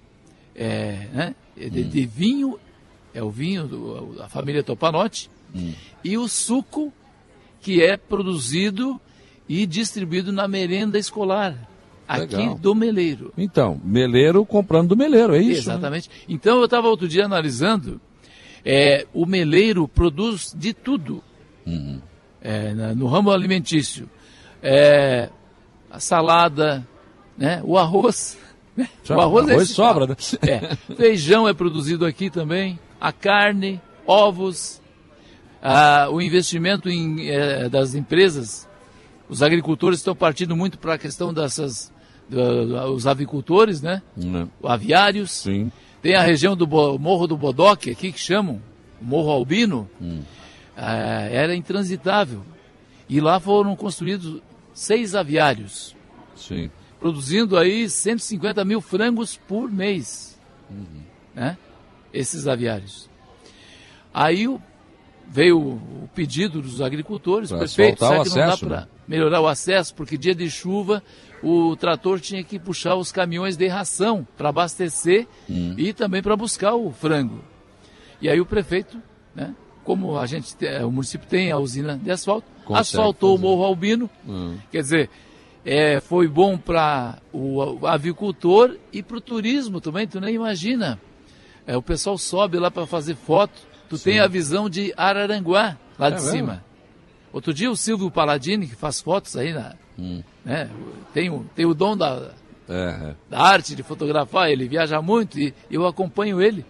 é, 0.55 1.09
né, 1.13 1.35
de, 1.57 1.81
Hum. 1.83 1.89
de 1.89 2.07
vinho, 2.07 2.59
é 3.13 3.23
o 3.23 3.31
vinho 3.31 3.67
do- 3.67 4.15
da 4.17 4.29
família 4.29 4.63
Topanotti, 4.63 5.31
Hum. 5.55 5.73
e 6.03 6.17
o 6.19 6.27
suco 6.29 6.93
que 7.61 7.83
é 7.83 7.97
produzido 7.97 9.01
e 9.49 9.67
distribuído 9.67 10.33
na 10.33 10.49
merenda 10.49 10.99
escolar, 10.99 11.57
aqui 12.09 12.37
Legal. 12.37 12.59
do 12.59 12.75
Meleiro. 12.75 13.33
Então, 13.37 13.81
meleiro 13.85 14.45
comprando 14.45 14.89
do 14.91 14.97
meleiro, 14.97 15.35
é 15.35 15.39
isso? 15.41 15.69
né? 15.69 15.75
Exatamente. 15.75 16.11
Então 16.29 16.59
eu 16.59 16.65
estava 16.65 16.89
outro 16.89 17.07
dia 17.09 17.25
analisando, 17.25 18.01
é, 18.65 19.07
o 19.13 19.27
meleiro 19.27 19.87
produz 19.87 20.55
de 20.57 20.73
tudo 20.73 21.23
Uhum. 21.67 22.01
é, 22.43 22.73
no 22.95 23.07
ramo 23.07 23.31
alimentício. 23.31 24.09
É, 24.63 25.29
a 25.91 26.01
salada, 26.01 26.87
né, 27.37 27.61
o 27.65 27.79
arroz. 27.79 28.39
né? 28.77 28.89
O 29.09 29.21
arroz, 29.21 29.49
é 29.49 29.53
arroz 29.53 29.71
sobra, 29.71 30.07
né? 30.07 30.17
É, 30.43 30.95
feijão 30.95 31.49
é 31.49 31.55
produzido 31.55 32.05
aqui 32.05 32.31
também, 32.31 32.79
a 33.01 33.13
carne, 33.13 33.81
ovos, 34.07 34.81
o 36.11 36.21
investimento 36.21 36.91
em, 36.91 37.31
eh, 37.31 37.69
das 37.71 37.95
empresas. 37.95 38.69
Os 39.29 39.43
agricultores 39.43 39.99
estão 39.99 40.15
partindo 40.15 40.55
muito 40.55 40.79
para 40.79 40.95
a 40.95 40.99
questão 40.99 41.33
dessas, 41.33 41.91
os 42.93 43.07
avicultores, 43.07 43.81
né? 43.81 44.03
Né? 44.15 44.47
aviários. 44.63 45.31
Sim. 45.31 45.73
Tem 46.05 46.15
a 46.17 46.21
região 46.23 46.55
do 46.55 46.67
Bo- 46.67 46.99
Morro 46.99 47.27
do 47.27 47.35
Bodoque, 47.35 47.91
aqui 47.91 48.13
que 48.13 48.21
chamam, 48.21 48.61
Morro 49.01 49.31
Albino, 49.31 49.89
ah, 50.77 50.93
era 51.31 51.57
intransitável. 51.57 52.43
E 53.09 53.23
lá 53.23 53.41
foram 53.41 53.75
construídos 53.75 54.43
seis 54.75 55.15
aviários, 55.15 55.97
Sim. 56.37 56.71
produzindo 57.01 57.57
aí 57.57 57.89
150 57.89 58.63
mil 58.67 58.83
frangos 58.83 59.39
por 59.49 59.73
mês. 59.73 60.39
Né? 61.35 61.57
Esses 62.13 62.47
aviários. 62.47 63.09
Aí 64.13 64.47
o- 64.47 64.61
veio 65.29 65.59
o 65.59 66.09
pedido 66.15 66.61
dos 66.63 66.81
agricultores, 66.81 67.49
Pra 67.51 67.59
prefeito, 67.59 67.99
será 67.99 68.21
o 68.21 68.25
que 68.25 68.31
não 68.31 68.43
acesso, 68.45 68.67
dá 68.67 68.77
né? 68.77 68.81
para 68.83 68.89
melhorar 69.09 69.41
o 69.41 69.47
acesso? 69.49 69.95
Porque 69.95 70.17
dia 70.17 70.35
de 70.35 70.49
chuva 70.51 71.03
o 71.43 71.77
trator 71.77 72.21
tinha 72.21 72.43
que 72.43 72.59
puxar 72.59 72.95
os 72.95 73.11
caminhões 73.13 73.57
de 73.57 73.67
ração 73.67 74.27
para 74.37 74.49
abastecer 74.49 75.27
Hum. 75.51 75.75
e 75.77 75.93
também 75.93 76.23
para 76.23 76.37
buscar 76.37 76.75
o 76.75 76.91
frango. 76.91 77.43
E 78.21 78.29
aí 78.29 78.41
o 78.41 78.47
prefeito, 78.47 78.97
né, 79.35 79.55
como 79.83 80.17
a 80.19 80.25
gente, 80.27 80.57
te- 80.57 80.83
o 80.83 80.91
município 80.91 81.29
tem 81.29 81.51
a 81.53 81.59
usina 81.59 81.99
de 81.99 82.11
asfalto, 82.11 82.47
Consegue 82.65 82.81
asfaltou 82.81 83.37
fazer. 83.37 83.47
o 83.47 83.51
Morro 83.51 83.65
Albino, 83.65 84.09
Hum. 84.27 84.57
quer 84.73 84.81
dizer, 84.81 85.11
é, 85.67 86.01
foi 86.01 86.27
bom 86.29 86.57
para 86.57 87.19
o, 87.33 87.81
o 87.81 87.87
avicultor 87.87 88.77
e 88.93 89.03
para 89.03 89.19
o 89.19 89.21
turismo 89.21 89.81
também, 89.81 90.07
tu 90.07 90.21
nem 90.21 90.35
imagina. 90.37 90.99
É, 91.67 91.77
o 91.77 91.83
pessoal 91.83 92.17
sobe 92.17 92.59
lá 92.59 92.71
para 92.71 92.87
fazer 92.87 93.15
foto, 93.17 93.61
tu 93.89 93.99
tem 93.99 94.21
a 94.21 94.27
visão 94.27 94.69
de 94.69 94.93
Araranguá, 94.97 95.77
lá 95.99 96.11
de 96.11 96.17
É 96.17 96.21
mesmo? 96.21 96.31
cima. 96.31 96.65
Outro 97.33 97.53
dia 97.53 97.71
o 97.71 97.77
Silvio 97.77 98.11
Paladini, 98.11 98.67
que 98.67 98.77
faz 98.77 99.01
fotos 99.01 99.37
aí, 99.37 99.53
na, 99.53 99.75
Hum. 99.99 100.23
né, 100.45 100.69
tem, 101.13 101.31
o, 101.31 101.45
tem 101.55 101.65
o 101.67 101.75
dom 101.75 101.97
da, 101.97 102.31
É, 102.69 102.75
é. 102.75 103.15
da 103.31 103.41
arte 103.41 103.75
de 103.77 103.83
fotografar, 103.83 104.51
ele 104.51 104.67
viaja 104.69 105.01
muito 105.03 105.39
e 105.39 105.53
eu 105.71 105.87
acompanho 105.87 106.41
ele. 106.41 106.65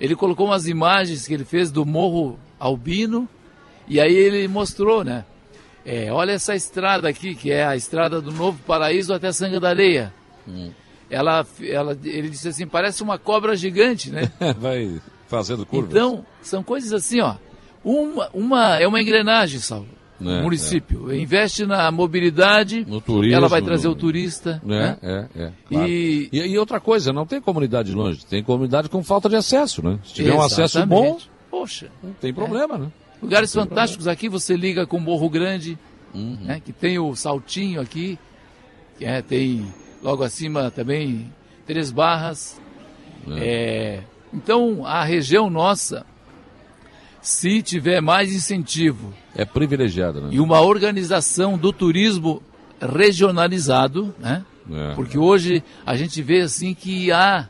Ele 0.00 0.14
colocou 0.14 0.46
umas 0.46 0.66
imagens 0.66 1.26
que 1.26 1.32
ele 1.34 1.44
fez 1.44 1.70
do 1.70 1.84
Morro 1.86 2.38
Albino 2.60 3.28
e 3.88 3.98
aí 4.00 4.14
ele 4.14 4.46
mostrou, 4.48 5.02
né? 5.04 5.24
É, 5.84 6.10
olha 6.12 6.32
essa 6.32 6.54
estrada 6.54 7.08
aqui, 7.08 7.34
que 7.34 7.50
é 7.52 7.64
a 7.64 7.76
estrada 7.76 8.20
do 8.20 8.32
Novo 8.32 8.58
Paraíso 8.66 9.14
até 9.14 9.30
Sanga 9.32 9.60
da 9.60 9.68
Areia. 9.68 10.12
Ela, 11.08 11.46
ela, 11.62 11.96
ele 12.04 12.28
disse 12.28 12.48
assim, 12.48 12.66
parece 12.66 13.02
uma 13.02 13.18
cobra 13.18 13.54
gigante, 13.56 14.10
né? 14.10 14.30
Vai 14.58 15.00
fazendo 15.28 15.64
curvas. 15.66 15.90
Então, 15.90 16.24
são 16.42 16.62
coisas 16.62 16.92
assim, 16.92 17.20
ó. 17.20 17.36
Uma, 17.84 18.28
uma, 18.34 18.76
é 18.80 18.86
uma 18.86 19.00
engrenagem, 19.00 19.60
Salvo. 19.60 19.86
É, 20.18 20.40
o 20.40 20.44
município 20.44 21.14
investe 21.14 21.66
na 21.66 21.90
mobilidade, 21.90 22.86
No 22.88 23.02
turismo, 23.02 23.36
ela 23.36 23.48
vai 23.48 23.60
trazer 23.60 23.86
no- 23.86 23.92
o 23.92 23.96
turista, 23.96 24.62
É, 24.64 24.66
né? 24.66 24.98
é, 25.02 25.26
é. 25.36 25.52
claro. 25.68 25.86
E- 25.88 26.28
E... 26.32 26.38
e 26.38 26.58
outra 26.58 26.80
coisa, 26.80 27.12
não 27.12 27.26
tem 27.26 27.38
comunidade 27.38 27.92
longe, 27.92 28.24
tem 28.24 28.42
comunidade 28.42 28.88
com 28.88 29.04
falta 29.04 29.28
de 29.28 29.36
acesso, 29.36 29.84
né? 29.84 29.98
Se 30.02 30.14
tiver 30.14 30.32
um 30.32 30.40
acesso 30.40 30.84
bom, 30.86 31.00
Exatamente. 31.02 31.30
Poxa, 31.50 31.88
não 32.02 32.12
tem 32.14 32.32
problema, 32.32 32.78
né? 32.78 32.90
lugares 33.22 33.52
fantásticos 33.52 34.08
aqui, 34.08 34.26
você 34.28 34.56
liga 34.56 34.86
com 34.86 34.98
Morro 34.98 35.28
Grande, 35.28 35.78
Uhum. 36.14 36.38
né, 36.42 36.60
que 36.64 36.72
tem 36.72 36.98
o 36.98 37.14
saltinho 37.14 37.80
aqui. 37.80 38.18
é, 39.00 39.20
tem 39.20 39.66
logo 40.02 40.22
acima 40.24 40.70
também 40.70 41.30
Três 41.66 41.90
Barras. 41.92 42.58
É, 43.38 44.00
então, 44.32 44.84
a 44.84 45.04
região 45.04 45.48
nossa, 45.48 46.04
se 47.20 47.62
tiver 47.62 48.00
mais 48.00 48.32
incentivo 48.32 49.12
É 49.34 49.44
privilegiada, 49.44 50.20
né? 50.20 50.28
e 50.32 50.40
uma 50.40 50.60
organização 50.60 51.58
do 51.58 51.72
turismo 51.72 52.42
regionalizado, 52.80 54.14
né? 54.18 54.44
É. 54.70 54.94
Porque 54.94 55.16
hoje 55.16 55.62
a 55.84 55.96
gente 55.96 56.20
vê 56.22 56.40
assim 56.40 56.74
que 56.74 57.10
há, 57.12 57.48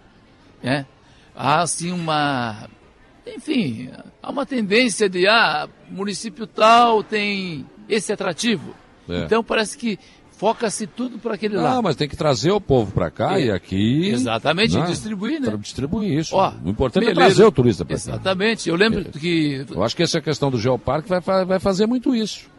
né? 0.63 0.87
há 1.35 1.63
assim 1.63 1.91
uma, 1.91 2.69
enfim, 3.27 3.91
há 4.23 4.31
uma 4.31 4.47
tendência 4.47 5.09
de 5.09 5.27
ah, 5.27 5.69
município 5.91 6.47
tal 6.47 7.03
tem 7.03 7.67
esse 7.89 8.13
atrativo. 8.13 8.75
É. 9.09 9.25
Então 9.25 9.43
parece 9.43 9.77
que 9.77 9.99
foca-se 10.37 10.87
tudo 10.87 11.19
para 11.19 11.35
aquele 11.35 11.57
Ah, 11.57 11.63
lado. 11.63 11.83
mas 11.83 11.97
tem 11.97 12.09
que 12.09 12.17
trazer 12.17 12.51
o 12.51 12.61
povo 12.61 12.93
para 12.93 13.11
cá 13.11 13.39
É. 13.39 13.47
e 13.47 13.51
aqui. 13.51 14.09
Exatamente, 14.11 14.77
né? 14.77 14.87
distribuir, 14.87 15.41
né? 15.41 15.57
Distribuir 15.59 16.19
isso. 16.19 16.37
Ó, 16.37 16.53
o 16.65 16.69
importante 16.69 17.09
é 17.09 17.15
trazer 17.15 17.45
o 17.45 17.51
turista 17.53 17.85
para 17.85 17.97
cá. 17.97 18.03
Exatamente. 18.03 18.69
Eu 18.69 18.77
lembro 18.77 19.05
que 19.07 19.65
Eu 19.71 19.83
acho 19.83 19.97
que 19.97 20.03
essa 20.03 20.21
questão 20.21 20.51
do 20.51 20.59
Geoparque 20.59 21.09
vai, 21.09 21.45
vai 21.45 21.59
fazer 21.59 21.87
muito 21.87 22.15
isso. 22.15 22.55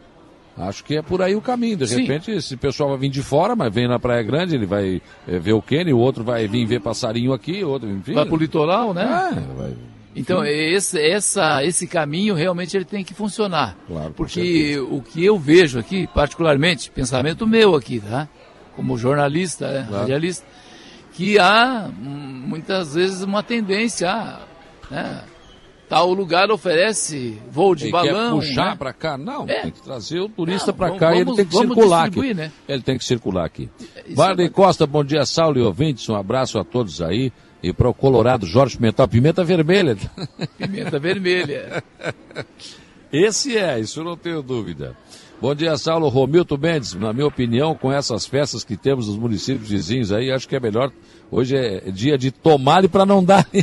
Acho 0.56 0.82
que 0.82 0.96
é 0.96 1.02
por 1.02 1.22
aí 1.22 1.36
o 1.36 1.40
caminho. 1.40 1.76
De 1.76 1.86
Sim. 1.86 2.00
repente, 2.02 2.32
esse 2.32 2.56
pessoal 2.56 2.90
vai 2.90 2.98
vir 2.98 3.10
de 3.10 3.22
fora, 3.22 3.54
mas 3.54 3.72
vem 3.72 3.86
na 3.86 3.96
Praia 4.00 4.24
Grande, 4.24 4.56
ele 4.56 4.66
vai 4.66 5.00
eh, 5.28 5.38
ver 5.38 5.52
o 5.52 5.62
Kenny, 5.62 5.92
o 5.92 5.98
outro 5.98 6.24
vai 6.24 6.48
vir 6.48 6.66
ver 6.66 6.80
passarinho 6.80 7.32
aqui, 7.32 7.62
o 7.62 7.68
outro, 7.68 7.88
enfim. 7.88 8.12
vai 8.12 8.26
para 8.26 8.34
o 8.34 8.38
litoral, 8.38 8.92
né? 8.92 9.04
É, 9.04 9.54
vai- 9.56 9.76
Então, 10.18 10.44
esse, 10.44 11.00
essa, 11.00 11.64
esse 11.64 11.86
caminho 11.86 12.34
realmente 12.34 12.76
ele 12.76 12.84
tem 12.84 13.04
que 13.04 13.14
funcionar. 13.14 13.76
Claro, 13.86 14.12
Porque 14.12 14.78
o 14.78 15.00
que 15.00 15.24
eu 15.24 15.38
vejo 15.38 15.78
aqui, 15.78 16.06
particularmente, 16.06 16.90
pensamento 16.90 17.46
meu 17.46 17.74
aqui, 17.74 18.00
tá? 18.00 18.28
Como 18.74 18.96
jornalista, 18.96 19.70
né? 19.70 19.84
Claro. 19.88 20.02
radialista, 20.02 20.46
que 21.12 21.38
há 21.38 21.88
hum, 21.88 22.44
muitas 22.46 22.94
vezes 22.94 23.22
uma 23.22 23.42
tendência 23.42 24.10
a, 24.10 24.40
né? 24.90 25.22
Tal 25.88 26.12
lugar 26.12 26.50
oferece 26.50 27.38
voo 27.50 27.74
de 27.74 27.84
Ele 27.86 27.92
balão. 27.92 28.38
quer 28.40 28.46
puxar 28.46 28.70
né? 28.72 28.76
para 28.76 28.92
cá? 28.92 29.16
Não, 29.16 29.48
É. 29.48 29.62
tem 29.62 29.70
que 29.70 29.80
trazer 29.82 30.20
o 30.20 30.28
turista 30.28 30.72
para 30.72 30.88
vamos- 30.88 31.00
cá 31.00 31.12
e 31.12 31.16
ele 31.16 31.24
vamos- 31.24 31.36
tem 31.36 31.46
que 31.46 31.52
vamos 31.54 31.74
circular 31.74 32.06
aqui. 32.08 32.34
né? 32.34 32.52
Ele 32.68 32.82
tem 32.82 32.98
que 32.98 33.04
circular 33.04 33.44
aqui. 33.46 33.70
Varley 34.14 34.46
é- 34.46 34.50
Costa, 34.50 34.86
bom 34.86 35.02
dia, 35.02 35.24
Saulo 35.24 35.58
e 35.58 35.62
ouvintes. 35.62 36.06
Um 36.08 36.14
abraço 36.14 36.58
a 36.58 36.64
todos 36.64 37.00
aí. 37.00 37.32
E 37.62 37.72
para 37.72 37.88
o 37.88 37.94
Colorado, 37.94 38.46
Jorge 38.46 38.76
Pimentel, 38.76 39.08
pimenta 39.08 39.42
vermelha. 39.42 39.96
Pimenta 40.58 40.98
vermelha. 40.98 41.82
Esse 43.12 43.56
é, 43.56 43.80
isso 43.80 44.00
eu 44.00 44.04
não 44.04 44.16
tenho 44.16 44.42
dúvida. 44.42 44.94
Bom 45.40 45.54
dia, 45.54 45.76
Saulo 45.78 46.08
Romilton 46.08 46.56
Mendes. 46.58 46.94
Na 46.94 47.12
minha 47.12 47.26
opinião, 47.26 47.74
com 47.74 47.90
essas 47.92 48.26
festas 48.26 48.62
que 48.62 48.76
temos 48.76 49.08
nos 49.08 49.16
municípios 49.16 49.70
vizinhos 49.70 50.12
aí, 50.12 50.30
acho 50.30 50.46
que 50.48 50.54
é 50.56 50.60
melhor. 50.60 50.92
Hoje 51.30 51.56
é 51.56 51.80
dia 51.90 52.18
de 52.18 52.30
tomar 52.30 52.86
para 52.88 53.06
não 53.06 53.24
dar. 53.24 53.46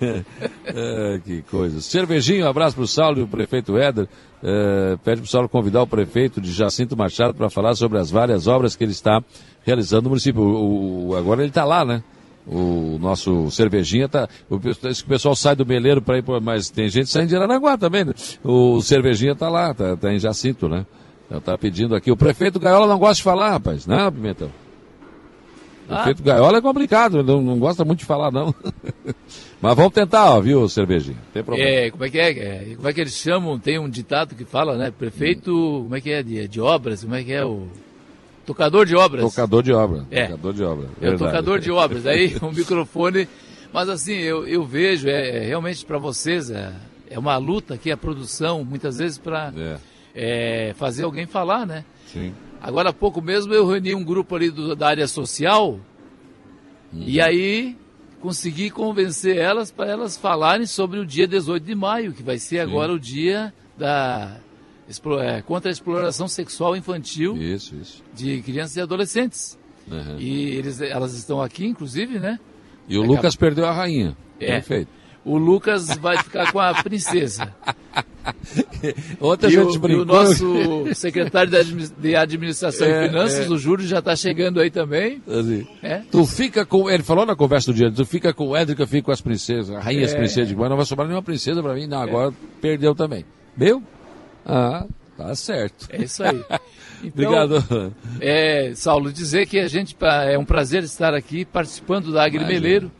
É, 0.66 1.20
que 1.24 1.42
coisa. 1.42 1.80
Cervejinho, 1.80 2.44
um 2.44 2.48
abraço 2.48 2.76
para 2.76 2.84
o 2.84 2.88
Saulo 2.88 3.18
e 3.18 3.22
o 3.22 3.26
prefeito 3.26 3.76
Éder. 3.78 4.06
É, 4.42 4.96
pede 5.02 5.20
para 5.22 5.26
o 5.26 5.30
Saulo 5.30 5.48
convidar 5.48 5.82
o 5.82 5.86
prefeito 5.86 6.40
de 6.40 6.52
Jacinto 6.52 6.96
Machado 6.96 7.34
para 7.34 7.48
falar 7.50 7.74
sobre 7.74 7.98
as 7.98 8.10
várias 8.10 8.46
obras 8.46 8.76
que 8.76 8.84
ele 8.84 8.92
está 8.92 9.22
realizando 9.64 10.04
no 10.04 10.10
município. 10.10 10.42
O, 10.42 11.08
o- 11.08 11.16
agora 11.16 11.40
ele 11.40 11.48
está 11.48 11.64
lá, 11.64 11.84
né? 11.84 12.02
O 12.46 12.98
nosso 13.00 13.50
cervejinha 13.50 14.08
tá. 14.08 14.28
O, 14.48 14.58
esse 14.88 15.04
pessoal 15.04 15.34
sai 15.34 15.56
do 15.56 15.66
Meleiro 15.66 16.00
para 16.00 16.18
ir, 16.18 16.24
mas 16.42 16.70
tem 16.70 16.88
gente 16.88 17.08
saindo 17.10 17.28
de 17.30 17.36
Aranaguá 17.36 17.76
também, 17.76 18.04
né? 18.04 18.12
O 18.44 18.80
cervejinha 18.82 19.34
tá 19.34 19.48
lá, 19.48 19.72
tá, 19.74 19.96
tá 19.96 20.12
em 20.12 20.18
Jacinto, 20.18 20.68
né? 20.68 20.86
Então 21.26 21.40
tá 21.40 21.58
pedindo 21.58 21.94
aqui. 21.94 22.10
O 22.10 22.16
prefeito 22.16 22.60
Gaiola 22.60 22.86
não 22.86 22.98
gosta 22.98 23.16
de 23.16 23.22
falar, 23.22 23.50
rapaz. 23.50 23.86
Não, 23.86 24.10
Pimentão. 24.12 24.50
Ah. 25.88 26.02
prefeito 26.02 26.22
Gaiola 26.22 26.58
é 26.58 26.60
complicado, 26.60 27.22
não, 27.22 27.40
não 27.40 27.58
gosta 27.58 27.84
muito 27.84 28.00
de 28.00 28.04
falar, 28.04 28.30
não. 28.30 28.54
mas 29.60 29.74
vamos 29.76 29.92
tentar, 29.92 30.30
ó, 30.34 30.40
viu, 30.40 30.68
cervejinha? 30.68 31.16
Tem 31.32 31.42
problema. 31.42 31.68
É, 31.70 31.90
como 31.90 32.04
é 32.04 32.10
que 32.10 32.18
é? 32.18 32.30
É, 32.30 32.74
Como 32.76 32.88
é 32.88 32.92
que 32.92 33.00
eles 33.00 33.14
chamam? 33.14 33.58
Tem 33.58 33.78
um 33.78 33.88
ditado 33.88 34.34
que 34.34 34.44
fala, 34.44 34.76
né? 34.76 34.90
Prefeito, 34.90 35.50
como 35.84 35.96
é 35.96 36.00
que 36.00 36.10
é? 36.10 36.22
De, 36.22 36.46
de 36.46 36.60
obras, 36.60 37.02
como 37.02 37.14
é 37.14 37.24
que 37.24 37.32
é? 37.32 37.44
O 37.44 37.66
tocador 38.46 38.86
de 38.86 38.94
obras. 38.96 39.22
Tocador 39.24 39.62
de 39.62 39.72
obra. 39.72 40.06
É. 40.10 40.26
Tocador 40.26 40.52
de 40.54 40.64
obra. 40.64 40.88
É 41.00 41.10
o 41.10 41.18
tocador 41.18 41.58
de 41.58 41.70
obras. 41.70 42.06
Aí 42.06 42.36
o 42.42 42.52
microfone. 42.52 43.28
Mas 43.72 43.88
assim, 43.88 44.14
eu, 44.14 44.46
eu 44.46 44.64
vejo, 44.64 45.08
é, 45.08 45.38
é 45.38 45.46
realmente 45.46 45.84
para 45.84 45.98
vocês, 45.98 46.50
é, 46.50 46.72
é 47.10 47.18
uma 47.18 47.36
luta 47.36 47.74
aqui 47.74 47.90
a 47.90 47.96
produção, 47.96 48.64
muitas 48.64 48.98
vezes 48.98 49.18
para 49.18 49.52
É, 50.14 50.72
fazer 50.76 51.04
alguém 51.04 51.26
falar, 51.26 51.66
né? 51.66 51.84
sim. 52.06 52.32
Agora 52.60 52.90
há 52.90 52.92
pouco 52.92 53.20
mesmo 53.22 53.52
eu 53.54 53.66
reuni 53.66 53.94
um 53.94 54.02
grupo 54.04 54.34
ali 54.36 54.50
do- 54.50 54.74
da 54.74 54.88
área 54.88 55.06
social 55.06 55.78
e 56.92 57.20
aí 57.20 57.76
consegui 58.20 58.68
convencer 58.70 59.36
elas 59.36 59.70
para 59.70 59.90
elas 59.90 60.16
falarem 60.16 60.66
sobre 60.66 60.98
o 60.98 61.06
dia 61.06 61.26
18 61.26 61.62
de 61.64 61.74
maio, 61.74 62.12
que 62.12 62.22
vai 62.22 62.38
ser 62.38 62.58
agora 62.60 62.92
o 62.92 62.98
dia 62.98 63.52
da 63.76 64.36
é, 65.22 65.42
contra 65.42 65.70
a 65.70 65.72
exploração 65.72 66.26
sexual 66.26 66.74
infantil 66.74 67.36
Isso, 67.36 67.76
isso. 67.76 68.02
de 68.14 68.40
crianças 68.40 68.76
e 68.76 68.80
adolescentes. 68.80 69.58
Uhum. 69.86 70.16
E 70.18 70.50
eles, 70.56 70.80
elas 70.80 71.14
estão 71.14 71.40
aqui, 71.42 71.66
inclusive, 71.66 72.18
né? 72.18 72.40
E 72.88 72.96
o 72.98 73.02
Lucas 73.02 73.36
perdeu 73.36 73.66
a 73.66 73.72
rainha. 73.72 74.16
É. 74.40 74.46
Perfeito. 74.52 74.88
O 75.24 75.36
Lucas 75.36 75.88
vai 75.98 76.16
ficar 76.18 76.50
com 76.52 76.58
a 76.58 76.74
princesa. 76.82 77.54
Ontem 79.20 79.46
a 79.46 79.48
E 79.48 79.52
gente 79.52 79.66
o, 79.68 79.72
e 79.72 79.76
o 79.76 79.80
brincou. 79.80 80.04
nosso 80.06 80.94
secretário 80.94 81.50
de, 81.50 81.56
admi- 81.56 81.88
de 81.98 82.16
Administração 82.16 82.86
É, 82.86 83.04
e 83.04 83.08
Finanças, 83.08 83.46
é. 83.46 83.48
o 83.50 83.58
Júlio, 83.58 83.86
já 83.86 83.98
está 83.98 84.14
chegando 84.16 84.60
aí 84.60 84.70
também. 84.70 85.22
Assim, 85.26 85.66
É. 85.82 86.02
Tu 86.10 86.24
fica 86.26 86.64
com. 86.64 86.88
Ele 86.90 87.02
falou 87.02 87.24
na 87.26 87.34
conversa 87.36 87.72
do 87.72 87.76
dia, 87.76 87.90
tu 87.90 88.04
fica 88.04 88.32
com 88.32 88.48
o 88.50 88.66
que 88.76 88.82
eu 88.82 88.86
fico 88.86 89.06
com 89.06 89.12
as 89.12 89.20
princesas, 89.20 89.70
a 89.74 89.80
rainha 89.80 90.02
e 90.02 90.04
as 90.04 90.12
É. 90.14 90.16
princesas. 90.16 90.52
Mas 90.52 90.68
não 90.70 90.76
vai 90.76 90.84
sobrar 90.86 91.06
nenhuma 91.06 91.22
princesa 91.22 91.62
pra 91.62 91.74
mim. 91.74 91.86
Não, 91.86 92.00
agora 92.00 92.32
perdeu 92.60 92.94
também. 92.94 93.24
Meu? 93.56 93.82
Ah, 94.46 94.86
tá 95.16 95.34
certo. 95.34 95.86
É 95.90 96.02
isso 96.02 96.22
aí. 96.22 96.40
Então, 97.00 97.26
Obrigado. 97.32 97.94
É, 98.20 98.72
Saulo, 98.74 99.12
dizer 99.12 99.46
que 99.46 99.60
a 99.60 99.68
gente 99.68 99.96
é 100.26 100.36
um 100.36 100.44
prazer 100.44 100.82
estar 100.82 101.14
aqui 101.14 101.44
participando 101.44 102.12
da 102.12 102.24
Agri 102.24 102.38
Imagina. 102.38 102.60
Meleiro, 102.60 102.92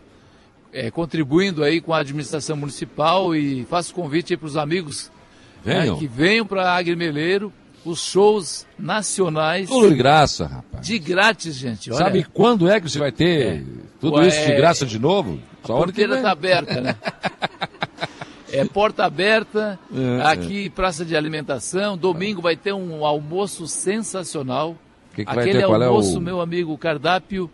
é, 0.73 0.89
contribuindo 0.89 1.65
aí 1.65 1.81
com 1.81 1.93
a 1.93 1.99
administração 1.99 2.57
municipal 2.57 3.35
e 3.35 3.65
faço 3.65 3.93
convite 3.93 4.37
para 4.37 4.47
os 4.47 4.57
amigos 4.57 5.11
né, 5.65 5.81
Venham. 5.81 5.99
que 5.99 6.07
venham 6.07 6.47
para 6.47 6.63
a 6.71 6.77
Agri 6.77 6.95
Meleiro, 6.97 7.53
os 7.85 8.01
shows 8.01 8.67
nacionais 8.79 9.69
Tudo 9.69 9.89
de 9.91 9.95
graça, 9.97 10.47
rapaz. 10.47 10.87
de 10.87 10.99
grátis, 10.99 11.55
gente. 11.57 11.91
Olha, 11.91 11.99
Sabe 11.99 12.25
quando 12.33 12.69
é 12.69 12.81
que 12.81 12.89
você 12.89 12.99
vai 12.99 13.13
ter 13.13 13.47
É. 13.59 13.63
tudo 14.01 14.17
Ué, 14.19 14.29
isso 14.29 14.45
de 14.47 14.55
graça 14.55 14.85
de 14.87 14.99
novo? 14.99 15.39
a 15.63 15.67
Só 15.67 15.75
que 15.75 15.85
porteira 15.85 16.17
está 16.17 16.31
aberta, 16.31 16.81
né? 16.81 16.97
É 18.51 18.65
porta 18.65 19.05
aberta, 19.05 19.79
É, 19.95 20.23
aqui 20.23 20.71
praça 20.71 21.05
de 21.05 21.15
alimentação. 21.15 21.99
Domingo 21.99 22.41
vai 22.41 22.57
ter 22.57 22.73
um 22.73 23.05
almoço 23.05 23.67
sensacional. 23.69 24.71
O 25.13 25.15
que, 25.15 25.23
que 25.25 25.35
vai 25.35 25.45
Aquele? 25.45 25.63
Qual 25.65 25.83
é 25.83 25.85
almoço, 25.87 26.17
o. 26.17 26.21
meu 26.21 26.41
amigo, 26.41 26.77
cardápio 26.79 27.51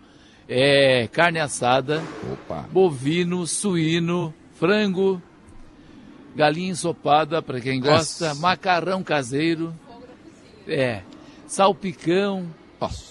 é 0.48 1.08
carne 1.10 1.40
assada, 1.40 2.00
Opa. 2.32 2.64
bovino, 2.70 3.44
suíno, 3.44 4.32
frango, 4.54 5.20
galinha 6.34 6.70
ensopada 6.70 7.40
para 7.42 7.60
quem 7.60 7.80
gosta, 7.80 8.28
Nossa. 8.28 8.40
macarrão 8.40 9.02
caseiro, 9.02 9.72
é, 10.66 11.00
salpicão, 11.46 12.46
Nossa. 12.80 13.04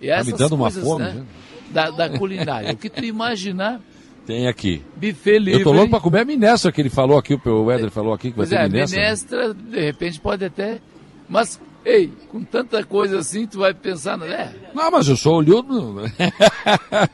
e 0.00 0.08
Tá 0.08 0.24
me 0.24 0.32
dando 0.32 0.54
uma 0.54 0.64
coisas, 0.70 0.84
fome, 0.84 1.04
né, 1.04 1.12
né? 1.14 1.24
da, 1.70 1.90
da 1.90 2.08
culinária. 2.18 2.72
o 2.72 2.76
que 2.76 2.88
tu 2.90 3.04
imaginar, 3.04 3.80
Tem 4.26 4.46
aqui. 4.48 4.82
buffet 4.96 5.38
livre. 5.38 5.60
Eu 5.60 5.64
tô 5.64 5.72
louco 5.72 5.90
pra 5.90 6.00
comer 6.00 6.20
a 6.20 6.24
minestra 6.24 6.70
que 6.72 6.80
ele 6.80 6.90
falou 6.90 7.18
aqui, 7.18 7.34
o 7.44 7.70
Éder 7.70 7.90
falou 7.90 8.12
aqui 8.14 8.30
que 8.30 8.36
vai 8.36 8.46
Pois 8.46 8.52
é, 8.52 8.56
ter 8.58 8.62
a 8.64 8.68
minestra. 8.68 9.00
minestra, 9.00 9.54
de 9.54 9.80
repente, 9.80 10.20
pode 10.20 10.44
até. 10.44 10.80
Mas, 11.28 11.60
ei, 11.84 12.12
com 12.28 12.42
tanta 12.44 12.84
coisa 12.84 13.18
assim, 13.18 13.46
tu 13.46 13.58
vai 13.58 13.72
pensar, 13.74 14.16
né? 14.18 14.52
Não, 14.74 14.90
mas 14.90 15.08
eu 15.08 15.16
sou 15.16 15.36
olhudo. 15.36 16.02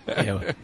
É, 0.06 0.54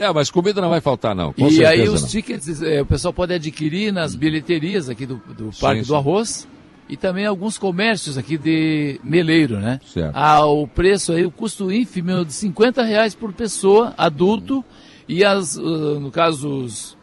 É, 0.00 0.10
mas 0.12 0.30
comida 0.30 0.62
não 0.62 0.70
vai 0.70 0.80
faltar, 0.80 1.14
não. 1.14 1.30
Com 1.32 1.48
e 1.48 1.64
aí 1.64 1.86
os 1.86 2.00
não. 2.00 2.08
tickets 2.08 2.62
eh, 2.62 2.80
o 2.80 2.86
pessoal 2.86 3.12
pode 3.12 3.34
adquirir 3.34 3.92
nas 3.92 4.14
bilheterias 4.14 4.88
aqui 4.88 5.04
do, 5.04 5.20
do 5.36 5.50
Parque 5.60 5.82
sim. 5.82 5.88
do 5.88 5.94
Arroz 5.94 6.48
e 6.88 6.96
também 6.96 7.26
alguns 7.26 7.58
comércios 7.58 8.16
aqui 8.16 8.38
de 8.38 8.98
Meleiro, 9.04 9.60
né? 9.60 9.78
Certo. 9.84 10.16
Ah, 10.16 10.46
o 10.46 10.66
preço 10.66 11.12
aí, 11.12 11.26
o 11.26 11.30
custo 11.30 11.70
ínfimo 11.70 12.24
de 12.24 12.32
50 12.32 12.82
reais 12.82 13.14
por 13.14 13.30
pessoa, 13.34 13.92
adulto, 13.96 14.64
e 15.06 15.22
as, 15.22 15.58
ah, 15.58 15.60
no 15.60 16.10
caso, 16.10 16.48
os, 16.48 16.96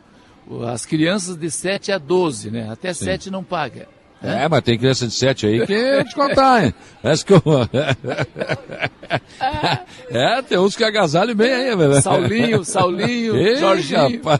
as 0.67 0.83
crianças 0.83 1.37
de 1.37 1.51
7 1.51 1.91
a 1.91 1.99
12, 1.99 2.49
né? 2.49 2.67
Até 2.69 2.93
7 2.93 3.29
não 3.29 3.43
paga. 3.43 3.87
É, 4.21 4.49
mas 4.49 4.61
tem 4.63 4.77
criança 4.77 5.07
de 5.07 5.13
7 5.13 5.45
aí 5.45 5.65
que 5.65 5.73
eu 5.73 6.03
te 6.03 6.15
contar, 6.15 6.65
hein? 6.65 6.73
Parece 7.01 7.25
que 7.25 7.33
eu... 7.33 7.41
é, 10.09 10.41
tem 10.41 10.57
uns 10.57 10.75
que 10.75 10.83
agasalham 10.83 11.35
bem 11.35 11.53
aí, 11.53 11.75
velho. 11.75 12.01
Saulinho, 12.01 12.65
Saulinho, 12.65 13.37
Ei, 13.37 13.57
Jorginho. 13.57 14.17
rapaz. 14.17 14.39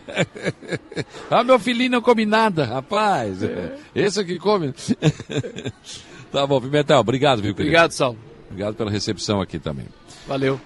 Ah, 1.30 1.44
meu 1.44 1.60
filhinho 1.60 1.92
não 1.92 2.02
come 2.02 2.26
nada, 2.26 2.66
rapaz. 2.66 3.38
Esse 3.94 4.20
aqui 4.20 4.40
come. 4.40 4.74
tá 6.32 6.48
bom, 6.48 6.60
Pimentel, 6.60 7.00
obrigado, 7.00 7.42
viu, 7.42 7.54
querido? 7.54 7.70
Obrigado, 7.70 7.92
Saulo. 7.92 8.18
Obrigado 8.50 8.76
pela 8.76 8.90
recepção 8.90 9.42
aqui 9.42 9.60
também. 9.60 9.86
Valeu. 10.28 10.60